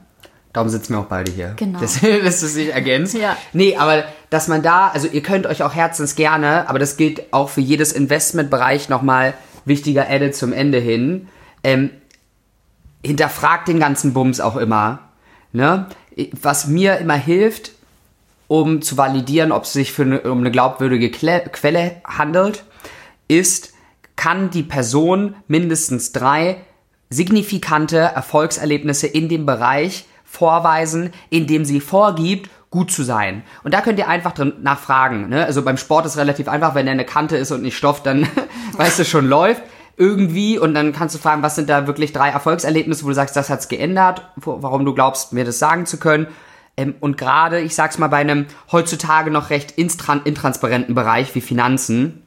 Darum 0.53 0.69
sitzen 0.69 0.95
wir 0.95 1.01
auch 1.01 1.07
beide 1.07 1.31
hier. 1.31 1.55
Genau. 1.57 1.79
Das, 1.79 2.01
dass 2.25 2.43
es 2.43 2.55
sich 2.55 2.73
ergänzt. 2.73 3.15
Ja. 3.15 3.37
Nee, 3.53 3.77
aber 3.77 4.05
dass 4.31 4.49
man 4.49 4.63
da, 4.63 4.89
also 4.89 5.09
ihr 5.09 5.23
könnt 5.23 5.47
euch 5.47 5.63
auch 5.63 5.75
herzens 5.75 6.17
gerne, 6.17 6.69
aber 6.69 6.79
das 6.79 6.97
gilt 6.97 7.33
auch 7.33 7.49
für 7.49 7.61
jedes 7.61 7.93
Investmentbereich 7.93 8.89
nochmal 8.89 9.35
wichtiger 9.65 10.09
Edit 10.09 10.35
zum 10.35 10.53
Ende 10.53 10.79
hin. 10.79 11.29
Ähm, 11.63 11.91
hinterfragt 13.05 13.69
den 13.69 13.81
ganzen 13.81 14.13
Bums 14.13 14.41
auch 14.41 14.57
immer. 14.57 15.01
Ne? 15.53 15.87
Was 16.41 16.67
mir 16.67 16.99
immer 16.99 17.15
hilft, 17.15 17.73
um 18.49 18.83
zu 18.83 18.97
validieren, 18.97 19.53
ob 19.53 19.65
es 19.65 19.73
sich 19.73 19.93
für 19.93 20.03
eine, 20.03 20.21
um 20.23 20.39
eine 20.39 20.51
glaubwürdige 20.51 21.11
Quelle 21.11 21.97
handelt, 22.05 22.65
ist, 23.29 23.75
kann 24.17 24.51
die 24.51 24.65
Person 24.65 25.35
mindestens 25.47 26.13
drei 26.13 26.59
signifikante 27.11 27.99
Erfolgserlebnisse 27.99 29.07
in 29.07 29.29
dem 29.29 29.47
Bereich 29.47 30.05
vorweisen, 30.25 31.13
in 31.29 31.47
dem 31.47 31.65
sie 31.65 31.81
vorgibt, 31.81 32.51
gut 32.71 32.93
zu 32.93 33.03
sein. 33.03 33.43
Und 33.65 33.75
da 33.75 33.81
könnt 33.81 33.99
ihr 33.99 34.09
einfach 34.09 34.33
drin 34.33 34.53
nachfragen. 34.63 35.29
Ne? 35.29 35.45
Also 35.45 35.63
beim 35.63 35.77
Sport 35.77 36.07
ist 36.07 36.17
relativ 36.17 36.49
einfach, 36.49 36.75
wenn 36.77 36.87
er 36.87 36.93
eine 36.93 37.05
Kante 37.05 37.37
ist 37.37 37.51
und 37.51 37.63
nicht 37.63 37.77
Stoff, 37.77 38.03
dann 38.03 38.29
weißt 38.77 39.01
du 39.01 39.05
schon 39.05 39.27
läuft 39.27 39.63
irgendwie 40.01 40.59
und 40.59 40.73
dann 40.73 40.93
kannst 40.93 41.15
du 41.15 41.19
fragen, 41.19 41.43
was 41.43 41.57
sind 41.57 41.69
da 41.69 41.87
wirklich 41.87 42.15
drei 42.15 42.31
Erfolgserlebnisse, 42.31 43.05
wo 43.05 43.09
du 43.09 43.15
sagst, 43.15 43.37
das 43.37 43.51
hat's 43.51 43.69
geändert, 43.69 44.23
warum 44.37 44.87
du 44.87 44.95
glaubst, 44.95 45.35
mir 45.35 45.45
das 45.45 45.59
sagen 45.59 45.85
zu 45.85 45.99
können. 45.99 46.27
Ähm, 46.77 46.95
und 47.01 47.19
gerade, 47.19 47.61
ich 47.61 47.75
sag's 47.75 47.99
mal, 47.99 48.09
bei 48.09 48.17
einem 48.17 48.47
heutzutage 48.73 49.31
noch 49.31 49.51
recht 49.51 49.73
intransparenten 49.73 50.95
Bereich 50.95 51.35
wie 51.35 51.43
Finanzen, 51.43 52.23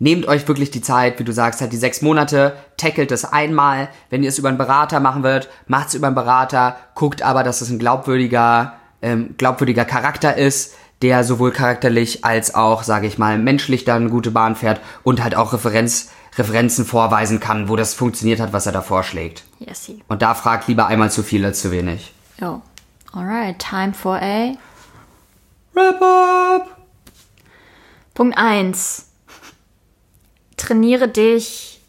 nehmt 0.00 0.26
euch 0.26 0.48
wirklich 0.48 0.72
die 0.72 0.82
Zeit, 0.82 1.20
wie 1.20 1.24
du 1.24 1.32
sagst, 1.32 1.60
halt 1.60 1.72
die 1.72 1.76
sechs 1.76 2.02
Monate, 2.02 2.56
tackelt 2.76 3.12
das 3.12 3.24
einmal. 3.24 3.88
Wenn 4.10 4.24
ihr 4.24 4.28
es 4.28 4.38
über 4.38 4.48
einen 4.48 4.58
Berater 4.58 4.98
machen 4.98 5.22
wollt, 5.22 5.48
macht's 5.68 5.94
über 5.94 6.08
einen 6.08 6.16
Berater, 6.16 6.74
guckt 6.96 7.22
aber, 7.22 7.44
dass 7.44 7.60
es 7.60 7.70
ein 7.70 7.78
glaubwürdiger, 7.78 8.72
ähm, 9.00 9.36
glaubwürdiger 9.38 9.84
Charakter 9.84 10.36
ist, 10.36 10.74
der 11.02 11.22
sowohl 11.22 11.52
charakterlich 11.52 12.24
als 12.24 12.56
auch, 12.56 12.82
sage 12.82 13.06
ich 13.06 13.18
mal, 13.18 13.38
menschlich 13.38 13.84
dann 13.84 14.10
gute 14.10 14.32
Bahn 14.32 14.56
fährt 14.56 14.80
und 15.04 15.22
halt 15.22 15.36
auch 15.36 15.52
Referenz 15.52 16.10
Referenzen 16.36 16.84
vorweisen 16.84 17.40
kann, 17.40 17.68
wo 17.68 17.76
das 17.76 17.94
funktioniert 17.94 18.40
hat, 18.40 18.52
was 18.52 18.66
er 18.66 18.72
da 18.72 18.80
vorschlägt. 18.82 19.44
Yes, 19.58 19.84
he. 19.86 20.02
Und 20.08 20.22
da 20.22 20.34
fragt 20.34 20.68
lieber 20.68 20.86
einmal 20.86 21.10
zu 21.10 21.22
viel 21.22 21.44
als 21.44 21.60
zu 21.60 21.70
wenig. 21.70 22.12
Jo. 22.40 22.62
Alright, 23.12 23.58
time 23.58 23.92
for 23.92 24.16
a 24.16 24.54
Wrap 25.74 26.02
up. 26.02 26.76
Punkt 28.14 28.36
1. 28.36 29.06
Trainiere 30.56 31.08
dich 31.08 31.80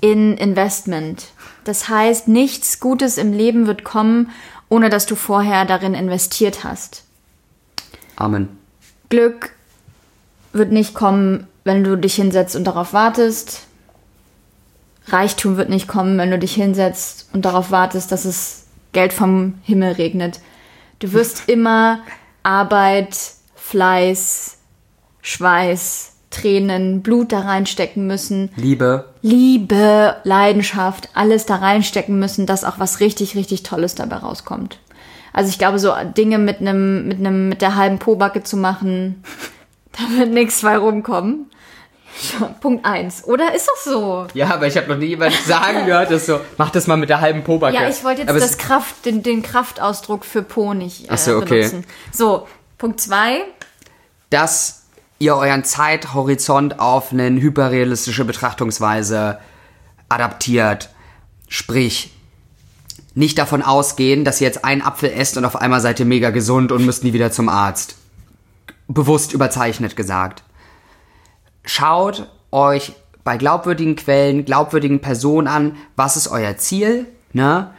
in 0.00 0.36
Investment. 0.36 1.28
Das 1.64 1.88
heißt, 1.88 2.28
nichts 2.28 2.80
Gutes 2.80 3.18
im 3.18 3.32
Leben 3.32 3.66
wird 3.66 3.84
kommen, 3.84 4.30
ohne 4.68 4.90
dass 4.90 5.06
du 5.06 5.14
vorher 5.14 5.64
darin 5.64 5.94
investiert 5.94 6.64
hast. 6.64 7.04
Amen. 8.16 8.58
Glück 9.08 9.52
wird 10.52 10.72
nicht 10.72 10.94
kommen, 10.94 11.46
wenn 11.64 11.82
du 11.82 11.96
dich 11.96 12.14
hinsetzt 12.14 12.54
und 12.56 12.64
darauf 12.64 12.92
wartest. 12.92 13.66
Reichtum 15.08 15.56
wird 15.56 15.68
nicht 15.68 15.88
kommen, 15.88 16.16
wenn 16.18 16.30
du 16.30 16.38
dich 16.38 16.54
hinsetzt 16.54 17.28
und 17.32 17.44
darauf 17.44 17.70
wartest, 17.70 18.12
dass 18.12 18.24
es 18.24 18.66
Geld 18.92 19.12
vom 19.12 19.54
Himmel 19.62 19.92
regnet. 19.92 20.40
Du 20.98 21.12
wirst 21.12 21.44
immer 21.48 22.00
Arbeit, 22.42 23.16
Fleiß, 23.54 24.58
Schweiß, 25.22 26.12
Tränen, 26.30 27.02
Blut 27.02 27.32
da 27.32 27.40
reinstecken 27.40 28.06
müssen. 28.06 28.50
Liebe. 28.56 29.06
Liebe, 29.22 30.16
Leidenschaft, 30.24 31.08
alles 31.14 31.46
da 31.46 31.56
reinstecken 31.56 32.18
müssen, 32.18 32.46
dass 32.46 32.64
auch 32.64 32.78
was 32.78 33.00
richtig, 33.00 33.36
richtig 33.36 33.62
Tolles 33.62 33.94
dabei 33.94 34.16
rauskommt. 34.16 34.78
Also 35.32 35.50
ich 35.50 35.58
glaube, 35.58 35.78
so 35.78 35.92
Dinge 36.16 36.38
mit 36.38 36.60
einem, 36.60 37.08
mit 37.08 37.18
einem, 37.18 37.48
mit 37.48 37.62
der 37.62 37.76
halben 37.76 37.98
Pobacke 37.98 38.42
zu 38.42 38.56
machen, 38.56 39.22
da 39.92 40.18
wird 40.18 40.30
nichts 40.30 40.62
bei 40.62 40.76
rumkommen. 40.76 41.50
Punkt 42.60 42.84
1. 42.84 43.24
Oder 43.24 43.54
ist 43.54 43.68
das 43.68 43.84
so? 43.84 44.26
Ja, 44.34 44.50
aber 44.50 44.66
ich 44.66 44.76
habe 44.76 44.88
noch 44.88 44.96
nie 44.96 45.06
jemanden 45.06 45.36
sagen 45.46 45.86
gehört, 45.86 46.10
dass 46.10 46.26
so, 46.26 46.40
mach 46.56 46.70
das 46.70 46.86
mal 46.86 46.96
mit 46.96 47.08
der 47.08 47.20
halben 47.20 47.44
Pobacke. 47.44 47.74
Ja, 47.74 47.88
ich 47.88 48.04
wollte 48.04 48.22
jetzt 48.22 48.34
das 48.34 48.58
Kraft, 48.58 49.04
den, 49.04 49.22
den 49.22 49.42
Kraftausdruck 49.42 50.24
für 50.24 50.42
Po 50.42 50.74
nicht 50.74 51.10
äh, 51.10 51.16
so, 51.16 51.36
okay. 51.36 51.60
benutzen. 51.60 51.84
So, 52.12 52.46
Punkt 52.78 53.00
2. 53.00 53.44
Dass 54.30 54.84
ihr 55.18 55.36
euren 55.36 55.64
Zeithorizont 55.64 56.80
auf 56.80 57.12
eine 57.12 57.30
hyperrealistische 57.30 58.24
Betrachtungsweise 58.24 59.38
adaptiert. 60.08 60.90
Sprich, 61.48 62.12
nicht 63.14 63.38
davon 63.38 63.62
ausgehen, 63.62 64.24
dass 64.24 64.40
ihr 64.40 64.46
jetzt 64.46 64.64
einen 64.64 64.82
Apfel 64.82 65.10
esst 65.10 65.36
und 65.36 65.44
auf 65.44 65.56
einmal 65.56 65.80
seid 65.80 66.00
ihr 66.00 66.06
mega 66.06 66.30
gesund 66.30 66.72
und 66.72 66.84
müsst 66.84 67.04
nie 67.04 67.12
wieder 67.12 67.30
zum 67.30 67.48
Arzt. 67.48 67.96
Bewusst 68.88 69.32
überzeichnet 69.32 69.96
gesagt 69.96 70.42
schaut 71.64 72.28
euch 72.50 72.92
bei 73.24 73.36
glaubwürdigen 73.36 73.96
Quellen, 73.96 74.44
glaubwürdigen 74.44 75.00
Personen 75.00 75.48
an, 75.48 75.76
was 75.96 76.16
ist 76.16 76.28
euer 76.28 76.56
Ziel, 76.56 77.06
ne? 77.32 77.70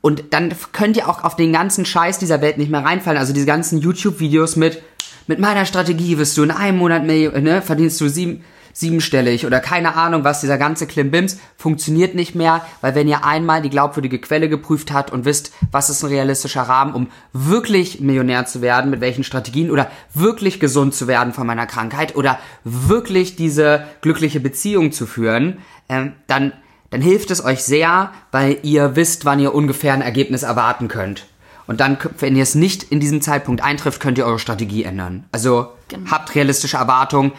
Und 0.00 0.34
dann 0.34 0.52
könnt 0.72 0.98
ihr 0.98 1.08
auch 1.08 1.24
auf 1.24 1.34
den 1.34 1.52
ganzen 1.52 1.86
Scheiß 1.86 2.18
dieser 2.18 2.42
Welt 2.42 2.58
nicht 2.58 2.70
mehr 2.70 2.84
reinfallen. 2.84 3.18
Also 3.18 3.32
diese 3.32 3.46
ganzen 3.46 3.80
YouTube-Videos 3.80 4.54
mit, 4.56 4.82
mit 5.26 5.38
meiner 5.38 5.64
Strategie 5.64 6.18
wirst 6.18 6.36
du 6.36 6.42
in 6.42 6.50
einem 6.50 6.76
Monat 6.76 7.06
mehr, 7.06 7.40
ne, 7.40 7.62
verdienst 7.62 8.02
du 8.02 8.08
sieben, 8.08 8.44
siebenstellig 8.74 9.46
oder 9.46 9.60
keine 9.60 9.94
Ahnung 9.94 10.24
was, 10.24 10.42
dieser 10.42 10.58
ganze 10.58 10.86
Klimbims 10.86 11.38
funktioniert 11.56 12.14
nicht 12.14 12.34
mehr, 12.34 12.66
weil 12.82 12.94
wenn 12.94 13.08
ihr 13.08 13.24
einmal 13.24 13.62
die 13.62 13.70
glaubwürdige 13.70 14.18
Quelle 14.18 14.50
geprüft 14.50 14.92
habt 14.92 15.10
und 15.10 15.24
wisst, 15.24 15.52
was 15.70 15.88
ist 15.88 16.02
ein 16.02 16.10
realistischer 16.10 16.62
Rahmen, 16.62 16.92
um 16.92 17.08
wirklich 17.32 18.00
Millionär 18.00 18.44
zu 18.44 18.60
werden, 18.60 18.90
mit 18.90 19.00
welchen 19.00 19.24
Strategien 19.24 19.70
oder 19.70 19.90
wirklich 20.12 20.60
gesund 20.60 20.94
zu 20.94 21.06
werden 21.06 21.32
von 21.32 21.46
meiner 21.46 21.66
Krankheit 21.66 22.16
oder 22.16 22.38
wirklich 22.64 23.36
diese 23.36 23.84
glückliche 24.02 24.40
Beziehung 24.40 24.92
zu 24.92 25.06
führen, 25.06 25.58
äh, 25.88 26.10
dann 26.26 26.52
dann 26.90 27.02
hilft 27.02 27.32
es 27.32 27.44
euch 27.44 27.64
sehr, 27.64 28.12
weil 28.30 28.58
ihr 28.62 28.94
wisst, 28.94 29.24
wann 29.24 29.40
ihr 29.40 29.52
ungefähr 29.52 29.94
ein 29.94 30.00
Ergebnis 30.00 30.44
erwarten 30.44 30.86
könnt. 30.86 31.26
Und 31.66 31.80
dann, 31.80 31.98
wenn 32.20 32.36
ihr 32.36 32.44
es 32.44 32.54
nicht 32.54 32.84
in 32.84 33.00
diesem 33.00 33.20
Zeitpunkt 33.20 33.64
eintrifft, 33.64 34.00
könnt 34.00 34.16
ihr 34.16 34.26
eure 34.26 34.38
Strategie 34.38 34.84
ändern. 34.84 35.24
Also 35.32 35.72
genau. 35.94 36.10
habt 36.10 36.34
realistische 36.34 36.76
Erwartungen. 36.76 37.32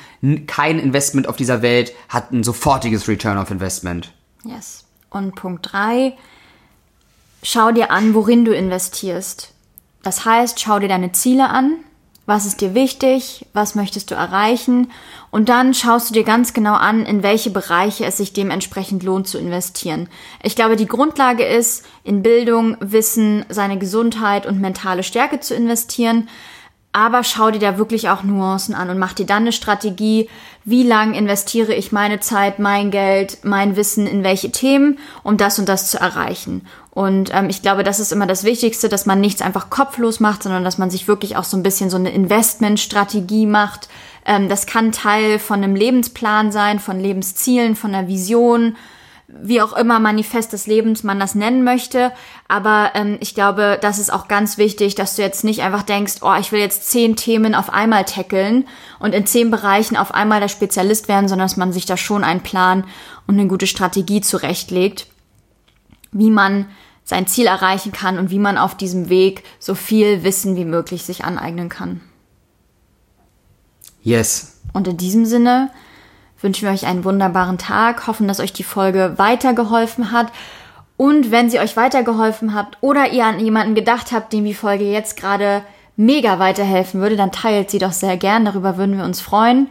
Kein 0.48 0.80
Investment 0.80 1.28
auf 1.28 1.36
dieser 1.36 1.62
Welt 1.62 1.94
hat 2.10 2.32
ein 2.32 2.44
sofortiges 2.44 3.08
Return 3.08 3.38
of 3.38 3.52
Investment. 3.52 4.12
Yes. 4.44 4.86
Und 5.10 5.36
Punkt 5.36 5.72
3. 5.72 6.14
Schau 7.44 7.72
dir 7.72 7.92
an, 7.92 8.14
worin 8.14 8.46
du 8.46 8.54
investierst. 8.54 9.54
Das 10.04 10.26
heißt, 10.26 10.60
schau 10.60 10.80
dir 10.80 10.88
deine 10.88 11.12
Ziele 11.12 11.50
an. 11.50 11.78
Was 12.28 12.48
ist 12.48 12.62
dir 12.62 12.74
wichtig? 12.74 13.46
Was 13.54 13.76
möchtest 13.76 14.10
du 14.10 14.16
erreichen? 14.16 14.92
Und 15.30 15.48
dann 15.48 15.76
schaust 15.76 16.10
du 16.10 16.14
dir 16.16 16.24
ganz 16.24 16.54
genau 16.54 16.74
an, 16.74 17.06
in 17.06 17.22
welche 17.22 17.52
Bereiche 17.52 18.06
es 18.06 18.18
sich 18.18 18.34
dementsprechend 18.34 19.04
lohnt 19.04 19.28
zu 19.28 19.38
investieren. 19.38 20.10
Ich 20.42 20.56
glaube, 20.56 20.76
die 20.76 20.88
Grundlage 20.88 21.46
ist, 21.46 21.86
in 22.04 22.24
Bildung, 22.24 22.78
Wissen, 22.80 23.46
seine 23.50 23.78
Gesundheit 23.78 24.48
und 24.48 24.60
mentale 24.60 25.04
Stärke 25.04 25.40
zu 25.40 25.54
investieren. 25.54 26.28
Aber 26.96 27.26
schau 27.26 27.52
dir 27.52 27.60
da 27.60 27.78
wirklich 27.78 28.08
auch 28.08 28.24
Nuancen 28.24 28.74
an 28.74 28.90
und 28.90 28.98
mach 28.98 29.12
dir 29.12 29.26
dann 29.26 29.42
eine 29.42 29.52
Strategie, 29.52 30.30
wie 30.64 30.84
lang 30.84 31.14
investiere 31.14 31.74
ich 31.74 31.92
meine 31.92 32.22
Zeit, 32.22 32.58
mein 32.58 32.90
Geld, 32.90 33.40
mein 33.44 33.76
Wissen 33.76 34.08
in 34.08 34.24
welche 34.24 34.50
Themen, 34.50 34.98
um 35.22 35.36
das 35.36 35.60
und 35.60 35.68
das 35.68 35.92
zu 35.92 36.00
erreichen. 36.00 36.66
Und 36.92 37.32
ähm, 37.34 37.50
ich 37.50 37.62
glaube, 37.62 37.84
das 37.84 38.00
ist 38.00 38.14
immer 38.14 38.28
das 38.28 38.46
Wichtigste, 38.46 38.88
dass 38.88 39.06
man 39.06 39.20
nichts 39.20 39.42
einfach 39.42 39.70
kopflos 39.70 40.22
macht, 40.22 40.44
sondern 40.44 40.64
dass 40.64 40.78
man 40.78 40.90
sich 40.90 41.10
wirklich 41.10 41.36
auch 41.36 41.44
so 41.44 41.58
ein 41.58 41.64
bisschen 41.64 41.90
so 41.90 41.98
eine 41.98 42.12
Investmentstrategie 42.12 43.46
macht, 43.46 43.90
ähm, 44.26 44.48
das 44.48 44.66
kann 44.66 44.94
Teil 44.94 45.38
von 45.38 45.62
einem 45.62 45.76
Lebensplan 45.76 46.54
sein, 46.54 46.80
von 46.80 46.98
Lebenszielen, 46.98 47.76
von 47.76 47.94
einer 47.94 48.08
Vision, 48.08 48.78
wie 49.42 49.62
auch 49.62 49.74
immer 49.74 50.00
Manifest 50.00 50.54
des 50.54 50.68
Lebens 50.68 51.04
man 51.04 51.20
das 51.20 51.36
nennen 51.36 51.64
möchte. 51.64 52.12
Aber 52.48 52.92
ähm, 52.94 53.18
ich 53.20 53.36
glaube, 53.36 53.78
das 53.82 54.00
ist 54.00 54.12
auch 54.12 54.28
ganz 54.28 54.58
wichtig, 54.58 54.96
dass 54.96 55.16
du 55.16 55.22
jetzt 55.22 55.44
nicht 55.44 55.62
einfach 55.62 55.84
denkst, 55.84 56.16
oh, 56.22 56.34
ich 56.40 56.52
will 56.52 56.60
jetzt 56.60 56.90
zehn 56.90 57.16
Themen 57.16 57.56
auf 57.56 57.72
einmal 57.72 58.06
tackeln 58.06 58.68
und 59.00 59.14
in 59.14 59.26
zehn 59.26 59.52
Bereichen 59.52 59.98
auf 59.98 60.14
einmal 60.14 60.40
der 60.40 60.48
Spezialist 60.48 61.08
werden, 61.08 61.28
sondern 61.28 61.48
dass 61.48 61.58
man 61.58 61.74
sich 61.74 61.86
da 61.86 61.98
schon 61.98 62.24
einen 62.24 62.42
Plan 62.42 62.86
und 63.28 63.38
eine 63.38 63.48
gute 63.48 63.68
Strategie 63.68 64.22
zurechtlegt, 64.22 65.08
wie 66.12 66.32
man 66.32 66.68
sein 67.04 67.28
Ziel 67.28 67.46
erreichen 67.46 67.92
kann 67.92 68.18
und 68.18 68.32
wie 68.32 68.40
man 68.40 68.58
auf 68.58 68.76
diesem 68.76 69.10
Weg 69.10 69.44
so 69.60 69.76
viel 69.76 70.24
Wissen 70.24 70.56
wie 70.56 70.66
möglich 70.66 71.04
sich 71.04 71.24
aneignen 71.24 71.70
kann. 71.70 72.02
Yes. 74.02 74.60
Und 74.74 74.88
in 74.88 74.98
diesem 74.98 75.26
Sinne 75.26 75.72
wünschen 76.42 76.68
wir 76.68 76.74
euch 76.74 76.86
einen 76.86 77.04
wunderbaren 77.04 77.58
Tag, 77.58 78.08
hoffen, 78.08 78.28
dass 78.28 78.40
euch 78.40 78.54
die 78.54 78.64
Folge 78.64 79.14
weitergeholfen 79.18 80.12
hat. 80.12 80.32
Und 80.98 81.32
wenn 81.32 81.50
sie 81.50 81.60
euch 81.60 81.76
weitergeholfen 81.76 82.54
hat 82.54 82.78
oder 82.82 83.12
ihr 83.12 83.26
an 83.26 83.40
jemanden 83.40 83.76
gedacht 83.76 84.12
habt, 84.12 84.32
dem 84.32 84.46
die 84.46 84.54
Folge 84.54 84.86
jetzt 84.86 85.18
gerade 85.18 85.62
mega 85.98 86.40
weiterhelfen 86.40 87.02
würde, 87.02 87.16
dann 87.16 87.32
teilt 87.32 87.72
sie 87.72 87.80
doch 87.80 87.92
sehr 87.92 88.18
gern. 88.18 88.46
Darüber 88.46 88.78
würden 88.78 88.98
wir 88.98 89.06
uns 89.06 89.22
freuen. 89.22 89.68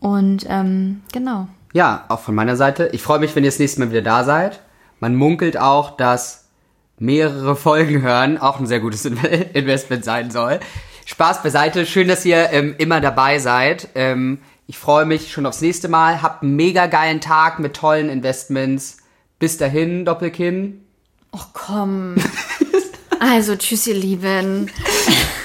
Und 0.00 0.46
ähm, 0.48 1.02
genau. 1.12 1.48
Ja, 1.72 2.04
auch 2.08 2.20
von 2.20 2.34
meiner 2.34 2.56
Seite. 2.56 2.90
Ich 2.92 3.02
freue 3.02 3.18
mich, 3.18 3.34
wenn 3.34 3.44
ihr 3.44 3.50
das 3.50 3.58
nächste 3.58 3.80
Mal 3.80 3.90
wieder 3.90 4.02
da 4.02 4.24
seid. 4.24 4.60
Man 5.00 5.14
munkelt 5.14 5.58
auch, 5.58 5.96
dass 5.96 6.46
mehrere 6.98 7.56
Folgen 7.56 8.02
hören 8.02 8.38
auch 8.38 8.58
ein 8.58 8.66
sehr 8.66 8.80
gutes 8.80 9.04
Investment 9.52 10.04
sein 10.04 10.30
soll. 10.30 10.60
Spaß 11.04 11.42
beiseite. 11.42 11.86
Schön, 11.86 12.08
dass 12.08 12.24
ihr 12.24 12.50
ähm, 12.52 12.74
immer 12.78 13.00
dabei 13.00 13.38
seid. 13.38 13.88
Ähm, 13.94 14.38
ich 14.66 14.78
freue 14.78 15.04
mich 15.04 15.32
schon 15.32 15.46
aufs 15.46 15.60
nächste 15.60 15.88
Mal. 15.88 16.22
Habt 16.22 16.42
einen 16.42 16.56
mega 16.56 16.86
geilen 16.86 17.20
Tag 17.20 17.58
mit 17.58 17.74
tollen 17.74 18.08
Investments. 18.08 18.98
Bis 19.38 19.58
dahin, 19.58 20.04
Doppelkinn. 20.04 20.84
Och 21.32 21.52
komm. 21.52 22.16
Also, 23.18 23.56
tschüss, 23.56 23.86
ihr 23.86 23.94
Lieben. 23.94 24.70